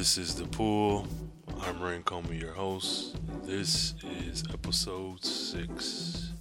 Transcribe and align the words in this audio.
This 0.00 0.16
is 0.16 0.34
The 0.34 0.46
Pool. 0.46 1.06
I'm 1.60 1.78
Rain 1.78 2.02
Comey, 2.02 2.40
your 2.40 2.54
host. 2.54 3.18
This 3.44 3.92
is 4.24 4.42
episode 4.50 5.22
six. 5.22 6.32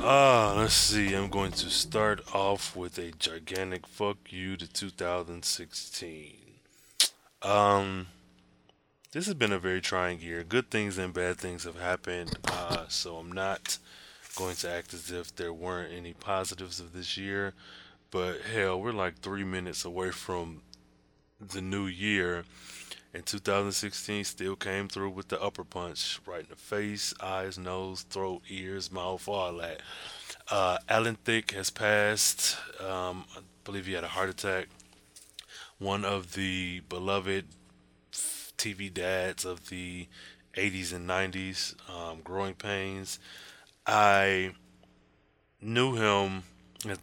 Ah, 0.00 0.54
let's 0.56 0.72
see. 0.72 1.12
I'm 1.12 1.28
going 1.28 1.52
to 1.52 1.68
start 1.68 2.22
off 2.34 2.74
with 2.74 2.96
a 2.96 3.10
gigantic 3.10 3.86
fuck 3.86 4.32
you 4.32 4.56
to 4.56 4.66
2016. 4.66 6.36
Um, 7.42 8.06
this 9.14 9.26
has 9.26 9.34
been 9.34 9.52
a 9.52 9.60
very 9.60 9.80
trying 9.80 10.18
year. 10.18 10.42
Good 10.42 10.72
things 10.72 10.98
and 10.98 11.14
bad 11.14 11.36
things 11.36 11.62
have 11.62 11.78
happened. 11.78 12.36
Uh, 12.48 12.86
so 12.88 13.14
I'm 13.14 13.30
not 13.30 13.78
going 14.34 14.56
to 14.56 14.68
act 14.68 14.92
as 14.92 15.12
if 15.12 15.34
there 15.36 15.52
weren't 15.52 15.94
any 15.94 16.14
positives 16.14 16.80
of 16.80 16.92
this 16.92 17.16
year. 17.16 17.54
But 18.10 18.40
hell, 18.40 18.80
we're 18.80 18.90
like 18.90 19.20
three 19.20 19.44
minutes 19.44 19.84
away 19.84 20.10
from 20.10 20.62
the 21.38 21.62
new 21.62 21.86
year. 21.86 22.42
And 23.14 23.24
2016 23.24 24.24
still 24.24 24.56
came 24.56 24.88
through 24.88 25.10
with 25.10 25.28
the 25.28 25.40
upper 25.40 25.62
punch, 25.62 26.18
right 26.26 26.42
in 26.42 26.50
the 26.50 26.56
face, 26.56 27.14
eyes, 27.20 27.56
nose, 27.56 28.02
throat, 28.02 28.42
ears, 28.50 28.90
mouth, 28.90 29.28
all 29.28 29.58
that. 29.58 29.80
Uh, 30.50 30.78
Alan 30.88 31.18
Thicke 31.24 31.52
has 31.52 31.70
passed. 31.70 32.56
Um, 32.80 33.26
I 33.36 33.42
believe 33.62 33.86
he 33.86 33.92
had 33.92 34.02
a 34.02 34.08
heart 34.08 34.30
attack. 34.30 34.66
One 35.78 36.04
of 36.04 36.32
the 36.32 36.80
beloved 36.88 37.46
TV 38.56 38.92
dads 38.92 39.44
of 39.44 39.68
the 39.68 40.08
80s 40.56 40.92
and 40.92 41.08
90s, 41.08 41.74
um, 41.90 42.20
Growing 42.22 42.54
Pains. 42.54 43.18
I 43.86 44.52
knew 45.60 45.94
him 45.94 46.44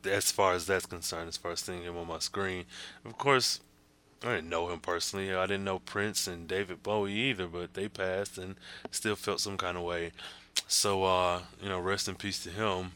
as 0.05 0.31
far 0.31 0.53
as 0.53 0.65
that's 0.65 0.85
concerned, 0.85 1.27
as 1.27 1.37
far 1.37 1.51
as 1.51 1.59
seeing 1.59 1.83
him 1.83 1.97
on 1.97 2.07
my 2.07 2.19
screen. 2.19 2.65
Of 3.05 3.17
course, 3.17 3.59
I 4.23 4.35
didn't 4.35 4.49
know 4.49 4.69
him 4.69 4.79
personally. 4.79 5.33
I 5.33 5.45
didn't 5.47 5.63
know 5.63 5.79
Prince 5.79 6.27
and 6.27 6.47
David 6.47 6.83
Bowie 6.83 7.13
either, 7.13 7.47
but 7.47 7.73
they 7.73 7.87
passed 7.87 8.37
and 8.37 8.55
still 8.91 9.15
felt 9.15 9.39
some 9.39 9.57
kind 9.57 9.77
of 9.77 9.83
way. 9.83 10.11
So, 10.67 11.03
uh, 11.03 11.41
you 11.61 11.69
know, 11.69 11.79
rest 11.79 12.07
in 12.07 12.15
peace 12.15 12.43
to 12.43 12.49
him 12.49 12.91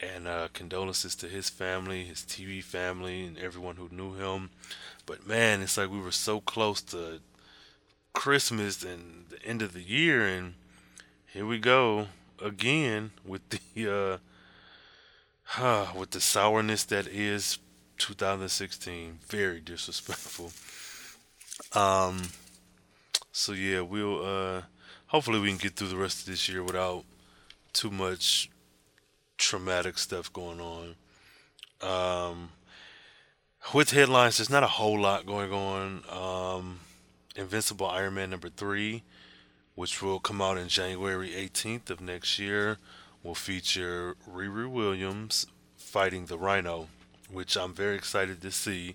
and 0.00 0.28
uh, 0.28 0.48
condolences 0.52 1.16
to 1.16 1.26
his 1.26 1.48
family, 1.48 2.04
his 2.04 2.20
TV 2.20 2.62
family, 2.62 3.24
and 3.24 3.38
everyone 3.38 3.76
who 3.76 3.88
knew 3.90 4.14
him. 4.14 4.50
But 5.06 5.26
man, 5.26 5.62
it's 5.62 5.76
like 5.76 5.90
we 5.90 6.00
were 6.00 6.12
so 6.12 6.40
close 6.40 6.82
to 6.82 7.20
Christmas 8.18 8.82
and 8.82 9.26
the 9.28 9.40
end 9.44 9.62
of 9.62 9.72
the 9.74 9.80
year, 9.80 10.26
and 10.26 10.54
here 11.32 11.46
we 11.46 11.60
go 11.60 12.08
again 12.44 13.12
with 13.24 13.42
the 13.50 14.20
uh, 15.56 15.86
with 15.96 16.10
the 16.10 16.20
sourness 16.20 16.82
that 16.86 17.06
is 17.06 17.58
2016. 17.98 19.20
Very 19.28 19.60
disrespectful. 19.60 20.50
Um. 21.80 22.30
So 23.30 23.52
yeah, 23.52 23.82
we'll 23.82 24.26
uh, 24.26 24.62
hopefully 25.06 25.38
we 25.38 25.50
can 25.50 25.58
get 25.58 25.76
through 25.76 25.86
the 25.86 25.96
rest 25.96 26.22
of 26.22 26.26
this 26.26 26.48
year 26.48 26.64
without 26.64 27.04
too 27.72 27.92
much 27.92 28.50
traumatic 29.36 29.96
stuff 29.96 30.32
going 30.32 30.60
on. 30.60 30.96
Um, 31.80 32.48
with 33.72 33.92
headlines, 33.92 34.38
there's 34.38 34.50
not 34.50 34.64
a 34.64 34.74
whole 34.78 34.98
lot 35.00 35.24
going 35.24 35.52
on. 35.52 36.02
Um, 36.10 36.80
Invincible 37.38 37.86
Iron 37.86 38.14
Man 38.14 38.30
number 38.30 38.48
three, 38.48 39.04
which 39.74 40.02
will 40.02 40.20
come 40.20 40.42
out 40.42 40.58
in 40.58 40.68
January 40.68 41.30
18th 41.30 41.88
of 41.88 42.00
next 42.00 42.38
year, 42.38 42.78
will 43.22 43.34
feature 43.34 44.16
Riri 44.28 44.70
Williams 44.70 45.46
fighting 45.76 46.26
the 46.26 46.36
Rhino 46.36 46.88
which 47.30 47.56
I'm 47.56 47.74
very 47.74 47.96
excited 47.96 48.40
to 48.42 48.50
see, 48.50 48.94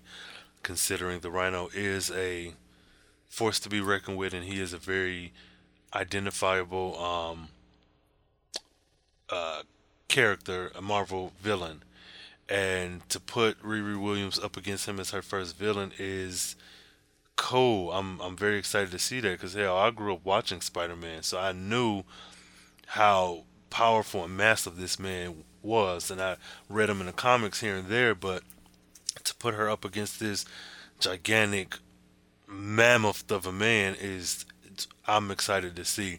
considering 0.62 1.20
the 1.20 1.30
Rhino 1.30 1.68
is 1.74 2.10
a 2.10 2.54
force 3.28 3.60
to 3.60 3.68
be 3.68 3.80
reckoned 3.80 4.16
with, 4.16 4.34
and 4.34 4.44
he 4.44 4.60
is 4.60 4.72
a 4.72 4.78
very 4.78 5.32
identifiable 5.94 6.98
um, 7.02 7.48
uh, 9.30 9.62
character, 10.08 10.72
a 10.74 10.82
Marvel 10.82 11.32
villain. 11.40 11.82
And 12.48 13.08
to 13.08 13.20
put 13.20 13.62
Riri 13.62 14.00
Williams 14.00 14.38
up 14.38 14.56
against 14.56 14.86
him 14.86 15.00
as 15.00 15.10
her 15.12 15.22
first 15.22 15.56
villain 15.56 15.92
is 15.98 16.56
cool. 17.36 17.92
I'm 17.92 18.20
I'm 18.20 18.36
very 18.36 18.58
excited 18.58 18.90
to 18.92 18.98
see 18.98 19.20
that 19.20 19.32
because 19.32 19.54
hell, 19.54 19.76
I 19.76 19.90
grew 19.90 20.14
up 20.14 20.24
watching 20.24 20.60
Spider 20.60 20.96
Man, 20.96 21.22
so 21.22 21.38
I 21.38 21.52
knew 21.52 22.04
how 22.86 23.44
powerful 23.70 24.24
and 24.24 24.36
massive 24.36 24.76
this 24.76 24.98
man 24.98 25.44
was, 25.62 26.10
and 26.10 26.20
I 26.20 26.36
read 26.68 26.90
him 26.90 27.00
in 27.00 27.06
the 27.06 27.12
comics 27.12 27.60
here 27.60 27.76
and 27.76 27.88
there. 27.88 28.14
But 28.14 28.42
to 29.24 29.34
put 29.36 29.54
her 29.54 29.68
up 29.68 29.84
against 29.84 30.20
this 30.20 30.44
gigantic 31.00 31.78
mammoth 32.46 33.30
of 33.30 33.46
a 33.46 33.52
man 33.52 33.96
is 33.98 34.44
I'm 35.06 35.30
excited 35.30 35.76
to 35.76 35.84
see, 35.84 36.18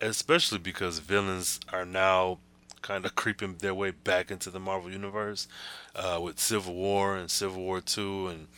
especially 0.00 0.58
because 0.58 0.98
villains 0.98 1.60
are 1.72 1.84
now 1.84 2.38
kind 2.82 3.04
of 3.04 3.14
creeping 3.14 3.56
their 3.58 3.74
way 3.74 3.90
back 3.90 4.30
into 4.30 4.50
the 4.50 4.60
Marvel 4.60 4.90
universe 4.90 5.48
uh, 5.94 6.18
with 6.22 6.38
Civil 6.38 6.74
War 6.74 7.16
and 7.16 7.30
Civil 7.30 7.62
War 7.62 7.80
Two 7.80 8.28
and 8.28 8.48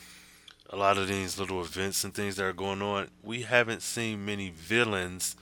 a 0.72 0.76
lot 0.76 0.96
of 0.96 1.08
these 1.08 1.38
little 1.38 1.60
events 1.60 2.04
and 2.04 2.14
things 2.14 2.36
that 2.36 2.44
are 2.44 2.52
going 2.52 2.80
on. 2.80 3.08
We 3.22 3.42
haven't 3.42 3.82
seen 3.82 4.24
many 4.24 4.50
villains, 4.50 5.34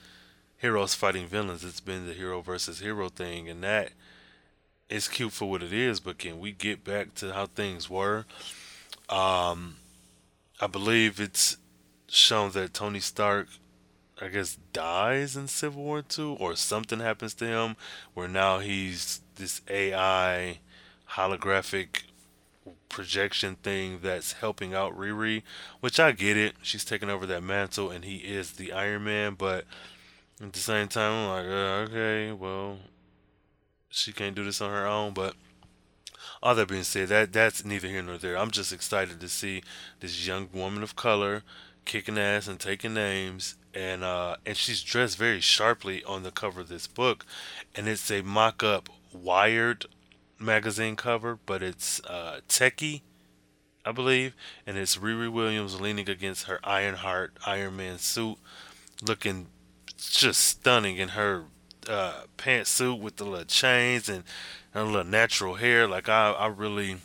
heroes 0.56 0.94
fighting 0.94 1.26
villains. 1.26 1.62
It's 1.62 1.80
been 1.80 2.06
the 2.06 2.14
hero 2.14 2.40
versus 2.40 2.80
hero 2.80 3.10
thing, 3.10 3.48
and 3.48 3.62
that 3.62 3.90
is 4.88 5.06
cute 5.06 5.32
for 5.32 5.50
what 5.50 5.62
it 5.62 5.72
is, 5.72 6.00
but 6.00 6.18
can 6.18 6.40
we 6.40 6.52
get 6.52 6.82
back 6.82 7.14
to 7.16 7.34
how 7.34 7.44
things 7.44 7.90
were? 7.90 8.24
Um, 9.10 9.76
I 10.60 10.66
believe 10.66 11.20
it's 11.20 11.58
shown 12.08 12.52
that 12.52 12.72
Tony 12.72 13.00
Stark, 13.00 13.48
I 14.20 14.28
guess, 14.28 14.56
dies 14.72 15.36
in 15.36 15.46
Civil 15.46 15.82
War 15.82 16.00
Two, 16.00 16.32
or 16.40 16.56
something 16.56 17.00
happens 17.00 17.34
to 17.34 17.46
him, 17.46 17.76
where 18.14 18.28
now 18.28 18.60
he's 18.60 19.20
this 19.36 19.60
AI 19.68 20.60
holographic 21.10 22.04
projection 22.88 23.56
thing 23.56 24.00
that's 24.02 24.32
helping 24.32 24.74
out 24.74 24.96
Riri, 24.96 25.42
which 25.80 26.00
I 26.00 26.12
get 26.12 26.36
it. 26.36 26.54
She's 26.62 26.84
taking 26.84 27.10
over 27.10 27.26
that 27.26 27.42
mantle, 27.42 27.90
and 27.90 28.04
he 28.04 28.16
is 28.16 28.52
the 28.52 28.72
Iron 28.72 29.04
Man, 29.04 29.34
but 29.34 29.64
at 30.40 30.52
the 30.52 30.58
same 30.58 30.88
time, 30.88 31.12
I'm 31.12 31.28
like, 31.28 31.52
uh, 31.52 31.90
okay, 31.90 32.32
well, 32.32 32.78
she 33.88 34.12
can't 34.12 34.36
do 34.36 34.44
this 34.44 34.60
on 34.60 34.70
her 34.70 34.86
own. 34.86 35.12
But 35.12 35.34
all 36.42 36.54
that 36.54 36.68
being 36.68 36.84
said, 36.84 37.08
that 37.08 37.32
that's 37.32 37.64
neither 37.64 37.88
here 37.88 38.02
nor 38.02 38.18
there. 38.18 38.36
I'm 38.36 38.50
just 38.50 38.72
excited 38.72 39.20
to 39.20 39.28
see 39.28 39.62
this 40.00 40.26
young 40.26 40.48
woman 40.52 40.82
of 40.82 40.96
color 40.96 41.42
kicking 41.84 42.18
ass 42.18 42.46
and 42.46 42.60
taking 42.60 42.94
names, 42.94 43.56
and 43.74 44.04
uh, 44.04 44.36
and 44.46 44.56
she's 44.56 44.82
dressed 44.82 45.16
very 45.16 45.40
sharply 45.40 46.04
on 46.04 46.22
the 46.22 46.30
cover 46.30 46.60
of 46.60 46.68
this 46.68 46.86
book, 46.86 47.24
and 47.74 47.88
it's 47.88 48.10
a 48.10 48.22
mock-up 48.22 48.88
Wired 49.10 49.86
magazine 50.38 50.96
cover, 50.96 51.38
but 51.46 51.62
it's 51.62 52.00
uh, 52.04 52.40
techie. 52.48 53.02
I 53.84 53.92
believe, 53.92 54.34
and 54.66 54.76
it's 54.76 54.96
Riri 54.98 55.32
Williams 55.32 55.80
leaning 55.80 56.10
against 56.10 56.44
her 56.44 56.60
Ironheart 56.62 57.38
Iron 57.46 57.76
Man 57.76 57.98
suit, 57.98 58.36
looking 59.02 59.46
just 59.96 60.40
stunning 60.42 60.98
in 60.98 61.10
her 61.10 61.44
uh, 61.88 62.22
pantsuit 62.36 63.00
with 63.00 63.16
the 63.16 63.24
little 63.24 63.46
chains 63.46 64.08
and 64.08 64.24
her 64.72 64.82
little 64.82 65.04
natural 65.04 65.54
hair. 65.54 65.88
Like 65.88 66.08
I, 66.08 66.32
I 66.32 66.46
really, 66.48 66.96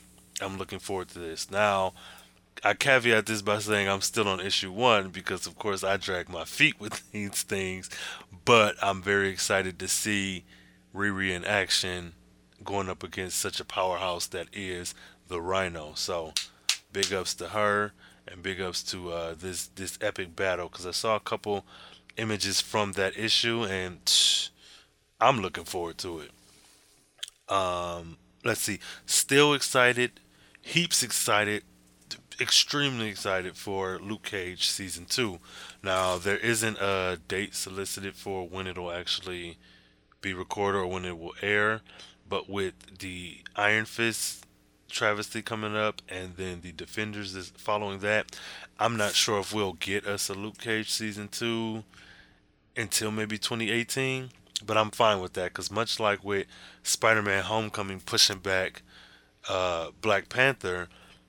I'm 0.42 0.58
looking 0.58 0.80
forward 0.80 1.10
to 1.10 1.20
this. 1.20 1.50
Now, 1.50 1.94
I 2.64 2.74
caveat 2.74 3.26
this 3.26 3.42
by 3.42 3.60
saying 3.60 3.88
I'm 3.88 4.02
still 4.02 4.28
on 4.28 4.40
issue 4.40 4.72
one 4.72 5.10
because, 5.10 5.48
of 5.48 5.58
course, 5.58 5.84
I 5.84 5.98
drag 5.98 6.30
my 6.30 6.44
feet 6.44 6.80
with 6.80 7.02
these 7.12 7.44
things. 7.44 7.90
But 8.46 8.76
I'm 8.82 9.02
very 9.02 9.29
excited 9.29 9.79
to 9.79 9.88
see 9.88 10.44
Riri 10.94 11.32
in 11.32 11.46
action 11.46 12.14
going 12.64 12.90
up 12.90 13.04
against 13.04 13.40
such 13.40 13.60
a 13.60 13.66
powerhouse 13.66 14.28
that 14.28 14.48
is 14.54 14.94
the 15.28 15.42
Rhino. 15.42 15.94
So, 15.96 16.34
big 16.92 17.14
ups 17.14 17.34
to 17.36 17.50
her 17.50 17.94
and 18.28 18.42
big 18.42 18.62
ups 18.62 18.84
to 18.84 19.12
uh, 19.12 19.36
this 19.38 19.68
this 19.68 19.98
epic 20.02 20.36
battle 20.36 20.70
because 20.70 20.86
I 20.86 20.92
saw 20.92 21.16
a 21.16 21.20
couple 21.20 21.66
images 22.18 22.62
from 22.62 22.94
that 22.94 23.18
issue 23.18 23.64
and. 23.64 24.00
I'm 25.22 25.40
looking 25.40 25.64
forward 25.64 25.98
to 26.00 26.20
it. 26.20 26.32
Um, 27.54 28.18
let's 28.44 28.62
see. 28.62 28.80
Still 29.06 29.54
excited, 29.54 30.20
heaps 30.62 31.04
excited, 31.04 31.64
extremely 32.40 33.10
excited 33.10 33.56
for 33.56 34.00
Luke 34.00 34.24
Cage 34.24 34.68
season 34.68 35.06
two. 35.06 35.40
Now 35.82 36.18
there 36.18 36.38
isn't 36.38 36.78
a 36.80 37.20
date 37.28 37.56
solicited 37.56 38.16
for 38.16 38.48
when 38.48 38.68
it'll 38.68 38.92
actually 38.92 39.58
be 40.22 40.34
recorded 40.34 40.80
or 40.80 40.88
when 40.88 41.06
it 41.06 41.18
will 41.18 41.36
air, 41.42 41.82
but 42.34 42.50
with 42.50 42.97
the 42.97 43.38
Iron 43.56 43.85
Fist 43.85 44.47
travesty 44.90 45.44
coming 45.44 45.76
up, 45.76 46.02
and 46.09 46.35
then 46.35 46.62
the 46.62 46.72
Defenders 46.72 47.35
is 47.35 47.53
following 47.56 48.00
that. 48.00 48.35
I'm 48.80 48.97
not 48.97 49.14
sure 49.14 49.40
if 49.40 49.53
we'll 49.53 49.74
get 49.74 50.08
us 50.08 50.30
a 50.30 50.34
Luke 50.34 50.58
Cage 50.58 50.90
season 50.90 51.28
two 51.28 51.84
until 52.76 53.12
maybe 53.12 53.38
2018, 53.38 54.32
but 54.66 54.78
I'm 54.78 54.90
fine 54.90 55.20
with 55.20 55.34
that 55.34 55.52
because 55.52 55.70
much 55.70 56.00
like 56.00 56.24
with 56.24 56.47
Spider-Man: 56.82 57.44
Homecoming 57.44 58.00
pushing 58.00 58.40
back 58.40 58.82
uh, 59.47 59.90
Black 60.02 60.28
Panther, 60.28 60.88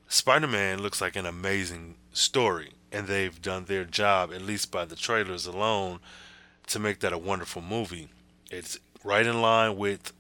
Spider-Man 0.09 0.81
looks 0.81 1.03
like 1.03 1.17
an 1.17 1.27
amazing 1.27 1.97
story, 2.15 2.73
and 2.91 3.09
they've 3.09 3.43
done 3.43 3.67
their 3.67 3.85
job 3.85 4.33
at 4.33 4.41
least 4.41 4.71
by 4.71 4.87
the 4.87 4.97
trailers 4.97 5.45
alone 5.45 6.01
to 6.69 6.79
make 6.79 7.01
that 7.01 7.13
a 7.13 7.19
wonderful 7.19 7.61
movie. 7.61 8.09
It's 8.51 8.79
right 9.05 9.27
in 9.27 9.43
line 9.43 9.77
with 9.77 10.15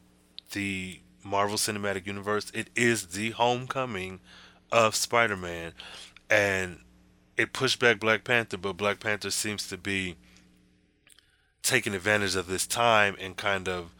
the 0.52 1.00
Marvel 1.23 1.56
Cinematic 1.56 2.06
Universe. 2.06 2.50
It 2.55 2.69
is 2.76 3.08
the 3.08 3.31
homecoming 3.31 4.20
of 4.70 4.94
Spider 4.94 5.37
Man. 5.37 5.73
And 6.31 6.81
it 7.37 7.52
pushed 7.52 7.79
back 7.79 8.00
Black 8.00 8.25
Panther, 8.25 8.56
but 8.56 8.76
Black 8.76 9.00
Panther 9.00 9.31
seems 9.31 9.67
to 9.69 9.76
be 9.76 10.17
taking 11.62 11.94
advantage 11.94 12.37
of 12.37 12.46
this 12.46 12.67
time 12.67 13.17
and 13.19 13.37
kind 13.37 13.69
of 13.69 13.94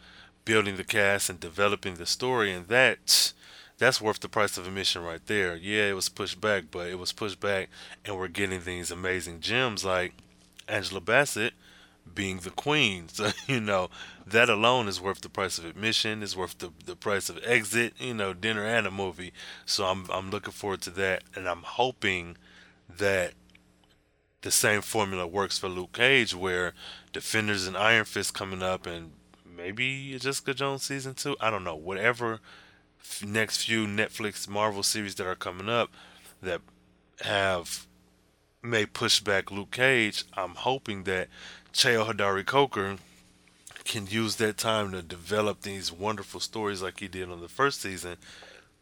building 0.45 0.77
the 0.77 0.83
cast 0.83 1.29
and 1.29 1.39
developing 1.39 1.95
the 1.95 2.05
story. 2.05 2.51
And 2.53 2.67
that 2.67 3.33
that's 3.77 3.99
worth 3.99 4.19
the 4.19 4.29
price 4.29 4.57
of 4.57 4.67
admission 4.67 5.03
right 5.03 5.25
there. 5.25 5.55
Yeah, 5.55 5.89
it 5.89 5.95
was 5.95 6.09
pushed 6.09 6.39
back, 6.39 6.65
but 6.71 6.87
it 6.87 6.99
was 6.99 7.11
pushed 7.11 7.39
back, 7.39 7.69
and 8.05 8.17
we're 8.17 8.29
getting 8.29 8.61
these 8.63 8.91
amazing 8.91 9.41
gems 9.41 9.83
like 9.83 10.13
Angela 10.67 11.01
Bassett 11.01 11.53
being 12.15 12.39
the 12.39 12.51
queen. 12.51 13.07
So, 13.15 13.31
you 13.47 13.59
know, 13.59 13.89
that 14.25 14.49
alone 14.49 14.87
is 14.87 14.99
worth 14.99 15.21
the 15.21 15.29
price 15.29 15.57
of 15.57 15.65
admission, 15.65 16.23
is 16.23 16.35
worth 16.35 16.57
the, 16.57 16.71
the 16.85 16.95
price 16.95 17.29
of 17.29 17.39
exit, 17.43 17.93
you 17.99 18.13
know, 18.13 18.33
dinner 18.33 18.65
and 18.65 18.87
a 18.87 18.91
movie. 18.91 19.31
So 19.65 19.85
I'm 19.85 20.09
I'm 20.09 20.31
looking 20.31 20.53
forward 20.53 20.81
to 20.81 20.89
that 20.91 21.23
and 21.35 21.47
I'm 21.47 21.63
hoping 21.63 22.37
that 22.97 23.33
the 24.41 24.51
same 24.51 24.81
formula 24.81 25.25
works 25.27 25.57
for 25.57 25.69
Luke 25.69 25.93
Cage 25.93 26.35
where 26.35 26.73
Defenders 27.13 27.67
and 27.67 27.77
Iron 27.77 28.05
Fist 28.05 28.33
coming 28.33 28.61
up 28.61 28.85
and 28.85 29.11
maybe 29.45 30.17
Jessica 30.19 30.53
Jones 30.53 30.83
season 30.83 31.13
2, 31.13 31.37
I 31.39 31.49
don't 31.49 31.63
know, 31.63 31.75
whatever 31.75 32.39
next 33.25 33.65
few 33.65 33.85
Netflix 33.85 34.47
Marvel 34.47 34.83
series 34.83 35.15
that 35.15 35.27
are 35.27 35.35
coming 35.35 35.69
up 35.69 35.91
that 36.41 36.61
have 37.21 37.87
may 38.61 38.85
push 38.85 39.19
back 39.19 39.51
Luke 39.51 39.71
Cage, 39.71 40.25
I'm 40.33 40.55
hoping 40.55 41.03
that 41.03 41.27
Cheo 41.75 42.09
Hodari 42.09 42.45
Coker 42.45 42.95
can 43.83 44.07
use 44.07 44.37
that 44.37 44.55
time 44.57 44.93
to 44.93 45.01
develop 45.01 45.61
these 45.61 45.91
wonderful 45.91 46.39
stories 46.39 46.81
like 46.81 47.01
he 47.01 47.09
did 47.09 47.29
on 47.29 47.41
the 47.41 47.49
first 47.49 47.81
season. 47.81 48.15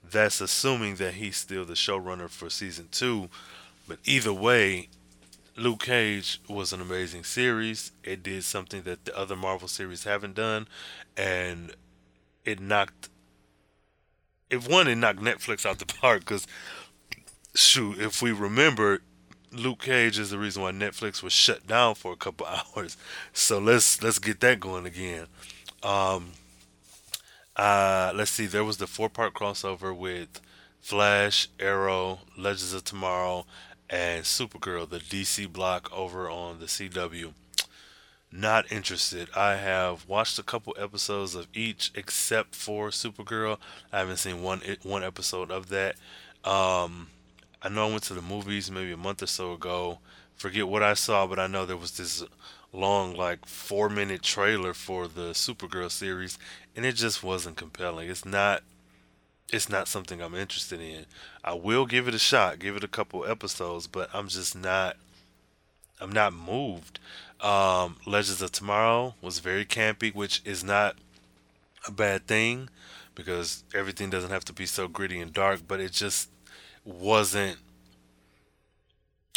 That's 0.07 0.39
assuming 0.39 0.97
that 0.97 1.15
he's 1.15 1.37
still 1.37 1.65
the 1.65 1.73
showrunner 1.73 2.29
for 2.29 2.51
season 2.51 2.89
two. 2.91 3.29
But 3.87 3.97
either 4.05 4.31
way, 4.31 4.89
Luke 5.57 5.81
Cage 5.81 6.39
was 6.47 6.71
an 6.71 6.81
amazing 6.81 7.23
series. 7.23 7.91
It 8.03 8.21
did 8.21 8.43
something 8.43 8.83
that 8.83 9.05
the 9.05 9.17
other 9.17 9.35
Marvel 9.35 9.67
series 9.67 10.03
haven't 10.03 10.35
done, 10.35 10.67
and 11.17 11.73
it 12.45 12.59
knocked. 12.59 13.09
It 14.51 14.69
won 14.69 14.87
and 14.87 15.01
knocked 15.01 15.19
Netflix 15.19 15.65
out 15.65 15.79
the 15.79 15.87
park 15.87 16.19
because, 16.19 16.45
shoot, 17.55 17.97
if 17.97 18.21
we 18.21 18.31
remember, 18.31 19.01
Luke 19.53 19.79
Cage 19.79 20.17
is 20.17 20.31
the 20.31 20.37
reason 20.39 20.61
why 20.61 20.71
Netflix 20.71 21.21
was 21.21 21.33
shut 21.33 21.67
down 21.67 21.95
for 21.95 22.11
a 22.11 22.17
couple 22.17 22.47
hours. 22.75 22.97
So 23.33 23.59
let's 23.59 24.01
let's 24.01 24.19
get 24.19 24.39
that 24.41 24.59
going 24.59 24.85
again. 24.85 25.27
Um, 25.81 26.31
uh, 27.55 28.11
let's 28.15 28.31
see. 28.31 28.45
There 28.45 28.63
was 28.63 28.77
the 28.77 28.87
four 28.87 29.09
part 29.09 29.33
crossover 29.33 29.95
with 29.95 30.41
Flash, 30.81 31.47
Arrow, 31.59 32.19
Legends 32.37 32.73
of 32.73 32.83
Tomorrow, 32.83 33.45
and 33.89 34.23
Supergirl, 34.23 34.89
the 34.89 34.99
DC 34.99 35.51
block 35.51 35.89
over 35.95 36.29
on 36.29 36.59
the 36.59 36.65
CW. 36.65 37.33
Not 38.31 38.71
interested. 38.71 39.29
I 39.35 39.57
have 39.57 40.07
watched 40.07 40.39
a 40.39 40.43
couple 40.43 40.75
episodes 40.79 41.35
of 41.35 41.47
each, 41.53 41.91
except 41.93 42.55
for 42.55 42.89
Supergirl. 42.89 43.59
I 43.91 43.99
haven't 43.99 44.17
seen 44.17 44.41
one 44.41 44.61
one 44.81 45.03
episode 45.03 45.51
of 45.51 45.69
that. 45.69 45.95
Um, 46.43 47.09
I 47.63 47.69
know 47.69 47.87
I 47.87 47.91
went 47.91 48.03
to 48.03 48.13
the 48.13 48.21
movies 48.21 48.69
maybe 48.69 48.91
a 48.91 48.97
month 48.97 49.23
or 49.23 49.27
so 49.27 49.53
ago. 49.53 49.99
Forget 50.35 50.67
what 50.67 50.83
I 50.83 50.95
saw, 50.95 51.25
but 51.25 51.39
I 51.39 51.47
know 51.47 51.65
there 51.65 51.77
was 51.77 51.91
this 51.91 52.23
long, 52.73 53.15
like 53.15 53.45
four 53.45 53.87
minute 53.89 54.21
trailer 54.21 54.73
for 54.73 55.07
the 55.07 55.31
Supergirl 55.31 55.89
series, 55.89 56.37
and 56.75 56.85
it 56.85 56.95
just 56.95 57.23
wasn't 57.23 57.55
compelling. 57.55 58.09
It's 58.09 58.25
not. 58.25 58.63
It's 59.51 59.69
not 59.69 59.87
something 59.87 60.21
I'm 60.21 60.33
interested 60.35 60.81
in. 60.81 61.05
I 61.43 61.53
will 61.53 61.85
give 61.85 62.07
it 62.07 62.15
a 62.15 62.19
shot, 62.19 62.59
give 62.59 62.75
it 62.75 62.83
a 62.83 62.87
couple 62.87 63.25
episodes, 63.25 63.87
but 63.87 64.09
I'm 64.13 64.27
just 64.27 64.57
not. 64.57 64.97
I'm 66.01 66.11
not 66.11 66.33
moved. 66.33 66.99
Um, 67.39 67.97
Legends 68.05 68.41
of 68.41 68.51
Tomorrow 68.51 69.15
was 69.21 69.39
very 69.39 69.65
campy, 69.65 70.13
which 70.13 70.41
is 70.43 70.63
not 70.63 70.95
a 71.87 71.91
bad 71.91 72.27
thing 72.27 72.69
because 73.15 73.63
everything 73.75 74.09
doesn't 74.09 74.31
have 74.31 74.45
to 74.45 74.53
be 74.53 74.65
so 74.65 74.87
gritty 74.87 75.19
and 75.19 75.33
dark, 75.33 75.61
but 75.67 75.79
it 75.79 75.91
just 75.91 76.29
wasn't 76.85 77.57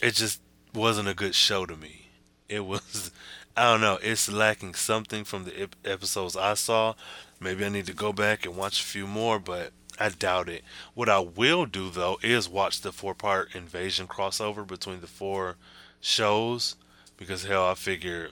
it 0.02 0.14
just 0.14 0.40
wasn't 0.74 1.08
a 1.08 1.14
good 1.14 1.34
show 1.34 1.66
to 1.66 1.76
me. 1.76 2.08
It 2.48 2.64
was 2.64 3.10
I 3.56 3.72
don't 3.72 3.80
know, 3.80 3.98
it's 4.02 4.30
lacking 4.30 4.74
something 4.74 5.24
from 5.24 5.44
the 5.44 5.68
episodes 5.84 6.36
I 6.36 6.54
saw. 6.54 6.94
Maybe 7.40 7.64
I 7.64 7.70
need 7.70 7.86
to 7.86 7.94
go 7.94 8.12
back 8.12 8.44
and 8.44 8.56
watch 8.56 8.80
a 8.80 8.84
few 8.84 9.06
more, 9.06 9.38
but 9.38 9.72
I 9.98 10.10
doubt 10.10 10.50
it. 10.50 10.62
What 10.94 11.08
I 11.08 11.20
will 11.20 11.64
do 11.64 11.88
though 11.90 12.18
is 12.22 12.48
watch 12.48 12.82
the 12.82 12.92
four-part 12.92 13.54
invasion 13.54 14.06
crossover 14.06 14.66
between 14.66 15.00
the 15.00 15.06
four 15.06 15.56
shows 16.00 16.76
because 17.16 17.44
hell 17.44 17.66
I 17.66 17.74
figure 17.74 18.30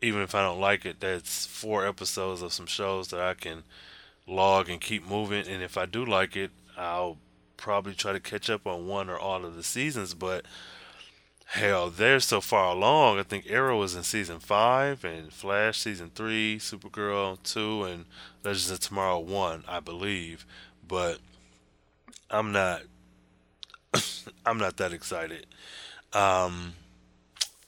even 0.00 0.22
if 0.22 0.34
I 0.34 0.42
don't 0.42 0.60
like 0.60 0.86
it, 0.86 1.00
that's 1.00 1.44
four 1.44 1.86
episodes 1.86 2.40
of 2.40 2.52
some 2.52 2.66
shows 2.66 3.08
that 3.08 3.20
I 3.20 3.34
can 3.34 3.64
log 4.26 4.70
and 4.70 4.80
keep 4.80 5.06
moving 5.06 5.46
and 5.46 5.62
if 5.62 5.76
I 5.76 5.84
do 5.84 6.04
like 6.04 6.36
it, 6.36 6.50
I'll 6.76 7.18
probably 7.58 7.92
try 7.92 8.14
to 8.14 8.20
catch 8.20 8.48
up 8.48 8.66
on 8.66 8.86
one 8.86 9.10
or 9.10 9.18
all 9.18 9.44
of 9.44 9.54
the 9.54 9.62
seasons, 9.62 10.14
but 10.14 10.46
hell, 11.44 11.90
they're 11.90 12.20
so 12.20 12.40
far 12.40 12.72
along. 12.74 13.18
I 13.18 13.22
think 13.22 13.44
Arrow 13.50 13.82
is 13.82 13.94
in 13.94 14.02
season 14.02 14.38
five, 14.38 15.04
and 15.04 15.30
Flash 15.30 15.78
season 15.78 16.10
three, 16.14 16.58
Supergirl 16.58 17.42
two, 17.42 17.82
and 17.82 18.06
Legends 18.42 18.70
of 18.70 18.80
Tomorrow 18.80 19.18
one, 19.18 19.64
I 19.68 19.80
believe. 19.80 20.46
But 20.86 21.18
I'm 22.30 22.52
not. 22.52 22.82
I'm 24.46 24.58
not 24.58 24.78
that 24.78 24.92
excited. 24.92 25.46
Um, 26.14 26.74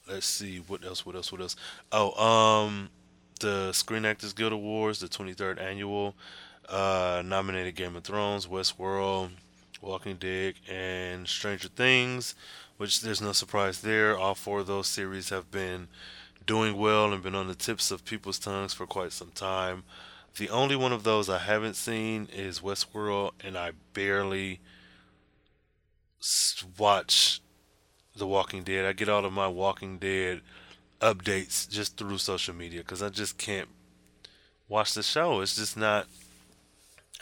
let's 0.08 0.26
see 0.26 0.58
what 0.58 0.84
else. 0.84 1.04
What 1.04 1.16
else? 1.16 1.32
What 1.32 1.40
else? 1.40 1.56
Oh, 1.92 2.12
um, 2.22 2.90
the 3.40 3.72
Screen 3.72 4.04
Actors 4.04 4.32
Guild 4.32 4.52
Awards, 4.52 5.00
the 5.00 5.08
23rd 5.08 5.60
annual, 5.60 6.14
uh, 6.68 7.22
nominated 7.24 7.74
Game 7.74 7.96
of 7.96 8.04
Thrones, 8.04 8.46
Westworld. 8.46 9.30
Walking 9.80 10.16
Dead, 10.16 10.54
and 10.68 11.26
Stranger 11.26 11.68
Things, 11.68 12.34
which 12.76 13.00
there's 13.00 13.20
no 13.20 13.32
surprise 13.32 13.80
there. 13.80 14.16
All 14.16 14.34
four 14.34 14.60
of 14.60 14.66
those 14.66 14.88
series 14.88 15.30
have 15.30 15.50
been 15.50 15.88
doing 16.46 16.76
well 16.76 17.12
and 17.12 17.22
been 17.22 17.34
on 17.34 17.48
the 17.48 17.54
tips 17.54 17.90
of 17.90 18.04
people's 18.04 18.38
tongues 18.38 18.74
for 18.74 18.86
quite 18.86 19.12
some 19.12 19.30
time. 19.30 19.84
The 20.36 20.50
only 20.50 20.76
one 20.76 20.92
of 20.92 21.02
those 21.02 21.28
I 21.28 21.38
haven't 21.38 21.74
seen 21.74 22.28
is 22.34 22.60
Westworld, 22.60 23.32
and 23.42 23.56
I 23.56 23.72
barely 23.94 24.60
watch 26.78 27.40
The 28.16 28.26
Walking 28.26 28.62
Dead. 28.62 28.84
I 28.84 28.92
get 28.92 29.08
all 29.08 29.24
of 29.24 29.32
my 29.32 29.48
Walking 29.48 29.98
Dead 29.98 30.40
updates 31.00 31.68
just 31.68 31.96
through 31.96 32.18
social 32.18 32.54
media 32.54 32.80
because 32.80 33.02
I 33.02 33.08
just 33.08 33.38
can't 33.38 33.68
watch 34.68 34.94
the 34.94 35.02
show. 35.02 35.40
It's 35.40 35.56
just 35.56 35.76
not 35.76 36.06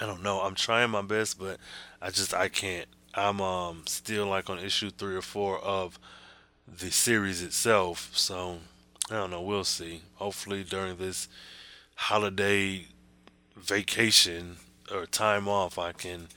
I 0.00 0.06
don't 0.06 0.22
know. 0.22 0.40
I'm 0.40 0.54
trying 0.54 0.90
my 0.90 1.02
best, 1.02 1.38
but 1.38 1.58
I 2.00 2.10
just 2.10 2.32
I 2.32 2.48
can't. 2.48 2.86
I'm 3.14 3.40
um 3.40 3.82
still 3.86 4.26
like 4.26 4.48
on 4.48 4.58
issue 4.58 4.90
three 4.90 5.16
or 5.16 5.22
four 5.22 5.58
of 5.58 5.98
the 6.66 6.90
series 6.90 7.42
itself. 7.42 8.10
So 8.16 8.58
I 9.10 9.14
don't 9.14 9.30
know. 9.30 9.42
We'll 9.42 9.64
see. 9.64 10.02
Hopefully 10.14 10.62
during 10.62 10.96
this 10.96 11.28
holiday 11.94 12.86
vacation 13.56 14.56
or 14.92 15.06
time 15.06 15.48
off, 15.48 15.78
I 15.78 15.92
can 15.92 16.28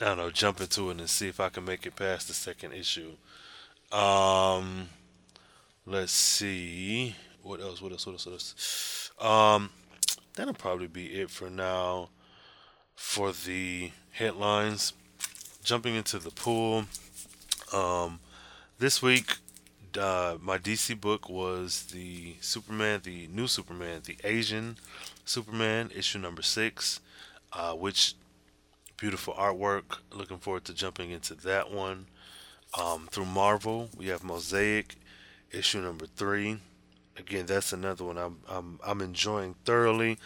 I 0.00 0.06
don't 0.06 0.18
know 0.18 0.30
jump 0.30 0.60
into 0.60 0.90
it 0.90 0.98
and 0.98 1.10
see 1.10 1.28
if 1.28 1.40
I 1.40 1.48
can 1.48 1.64
make 1.64 1.86
it 1.86 1.96
past 1.96 2.28
the 2.28 2.34
second 2.34 2.72
issue. 2.72 3.12
Um, 3.90 4.88
let's 5.86 6.12
see 6.12 7.16
what 7.42 7.60
else. 7.60 7.82
What 7.82 7.92
else? 7.92 8.06
What 8.06 8.12
else? 8.12 8.26
What 8.26 8.32
else? 8.32 9.10
Um, 9.20 9.70
that'll 10.34 10.54
probably 10.54 10.86
be 10.86 11.06
it 11.20 11.30
for 11.30 11.50
now 11.50 12.10
for 12.94 13.32
the 13.32 13.92
headlines. 14.12 14.92
Jumping 15.62 15.94
into 15.94 16.18
the 16.18 16.30
pool. 16.30 16.84
Um, 17.72 18.20
this 18.78 19.00
week, 19.00 19.38
uh, 19.98 20.36
my 20.40 20.58
DC 20.58 21.00
book 21.00 21.28
was 21.28 21.84
the 21.84 22.36
Superman, 22.40 23.00
the 23.04 23.28
new 23.28 23.46
Superman, 23.46 24.02
the 24.04 24.18
Asian 24.24 24.76
Superman, 25.24 25.90
issue 25.94 26.18
number 26.18 26.42
six, 26.42 27.00
uh, 27.52 27.72
which 27.72 28.14
Beautiful 28.96 29.34
artwork. 29.34 29.98
Looking 30.12 30.38
forward 30.38 30.64
to 30.66 30.72
jumping 30.72 31.10
into 31.10 31.34
that 31.34 31.70
one. 31.70 32.06
Um, 32.80 33.08
through 33.10 33.26
Marvel, 33.26 33.90
we 33.96 34.06
have 34.06 34.22
Mosaic, 34.22 34.96
issue 35.50 35.80
number 35.80 36.06
three. 36.06 36.58
Again, 37.16 37.46
that's 37.46 37.72
another 37.72 38.04
one 38.04 38.18
I'm 38.18 38.38
I'm, 38.48 38.80
I'm 38.84 39.00
enjoying 39.00 39.54
thoroughly, 39.64 40.18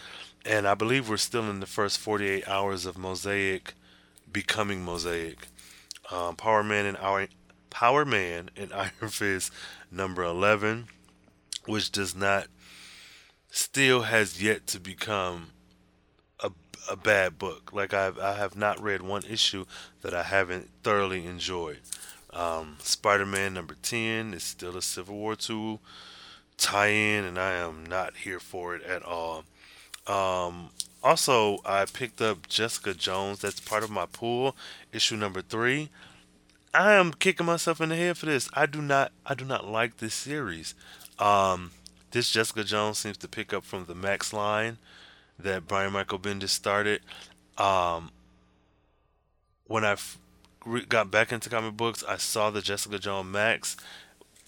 and 0.44 0.66
I 0.66 0.74
believe 0.74 1.08
we're 1.08 1.18
still 1.18 1.48
in 1.50 1.60
the 1.60 1.66
first 1.66 1.98
48 1.98 2.48
hours 2.48 2.86
of 2.86 2.96
Mosaic 2.96 3.74
becoming 4.32 4.84
Mosaic. 4.84 5.48
Um, 6.10 6.36
Power 6.36 6.62
Man 6.62 6.86
and 6.86 6.96
Iron 6.98 7.28
Power 7.70 8.04
Man 8.04 8.50
and 8.56 8.72
Iron 8.74 9.10
Fist 9.10 9.52
number 9.90 10.22
11, 10.22 10.88
which 11.66 11.90
does 11.90 12.14
not 12.14 12.46
still 13.50 14.02
has 14.02 14.42
yet 14.42 14.66
to 14.68 14.80
become 14.80 15.48
a, 16.42 16.50
a 16.90 16.96
bad 16.96 17.38
book. 17.38 17.70
Like 17.72 17.92
I've 17.92 18.18
I 18.18 18.34
have 18.34 18.56
not 18.56 18.82
read 18.82 19.02
one 19.02 19.24
issue 19.28 19.66
that 20.00 20.14
I 20.14 20.22
haven't 20.22 20.70
thoroughly 20.82 21.26
enjoyed. 21.26 21.80
Um, 22.30 22.76
Spider-Man 22.80 23.54
number 23.54 23.74
10 23.80 24.34
is 24.34 24.42
still 24.42 24.76
a 24.76 24.82
Civil 24.82 25.16
War 25.16 25.34
2 25.34 25.78
tie-in, 26.58 27.24
and 27.24 27.38
I 27.38 27.52
am 27.52 27.86
not 27.86 28.18
here 28.18 28.40
for 28.40 28.74
it 28.76 28.82
at 28.82 29.02
all. 29.02 29.44
Um, 30.06 30.70
also, 31.02 31.58
I 31.64 31.84
picked 31.86 32.20
up 32.20 32.48
Jessica 32.48 32.92
Jones. 32.92 33.40
That's 33.40 33.60
part 33.60 33.84
of 33.84 33.90
my 33.90 34.06
pool, 34.06 34.56
issue 34.92 35.16
number 35.16 35.40
three. 35.40 35.88
I 36.74 36.92
am 36.94 37.12
kicking 37.12 37.46
myself 37.46 37.80
in 37.80 37.88
the 37.88 37.96
head 37.96 38.18
for 38.18 38.26
this. 38.26 38.50
I 38.52 38.66
do 38.66 38.82
not, 38.82 39.12
I 39.24 39.34
do 39.34 39.44
not 39.44 39.66
like 39.66 39.98
this 39.98 40.14
series. 40.14 40.74
Um, 41.18 41.70
this 42.10 42.30
Jessica 42.30 42.64
Jones 42.64 42.98
seems 42.98 43.16
to 43.18 43.28
pick 43.28 43.52
up 43.52 43.64
from 43.64 43.86
the 43.86 43.94
Max 43.94 44.32
line 44.32 44.78
that 45.38 45.66
Brian 45.66 45.92
Michael 45.92 46.18
Bendis 46.18 46.50
started. 46.50 47.00
Um, 47.56 48.10
when 49.66 49.84
I 49.84 49.96
got 50.88 51.10
back 51.10 51.32
into 51.32 51.48
comic 51.48 51.76
books, 51.76 52.04
I 52.06 52.16
saw 52.16 52.50
the 52.50 52.60
Jessica 52.60 52.98
Jones 52.98 53.32
Max. 53.32 53.76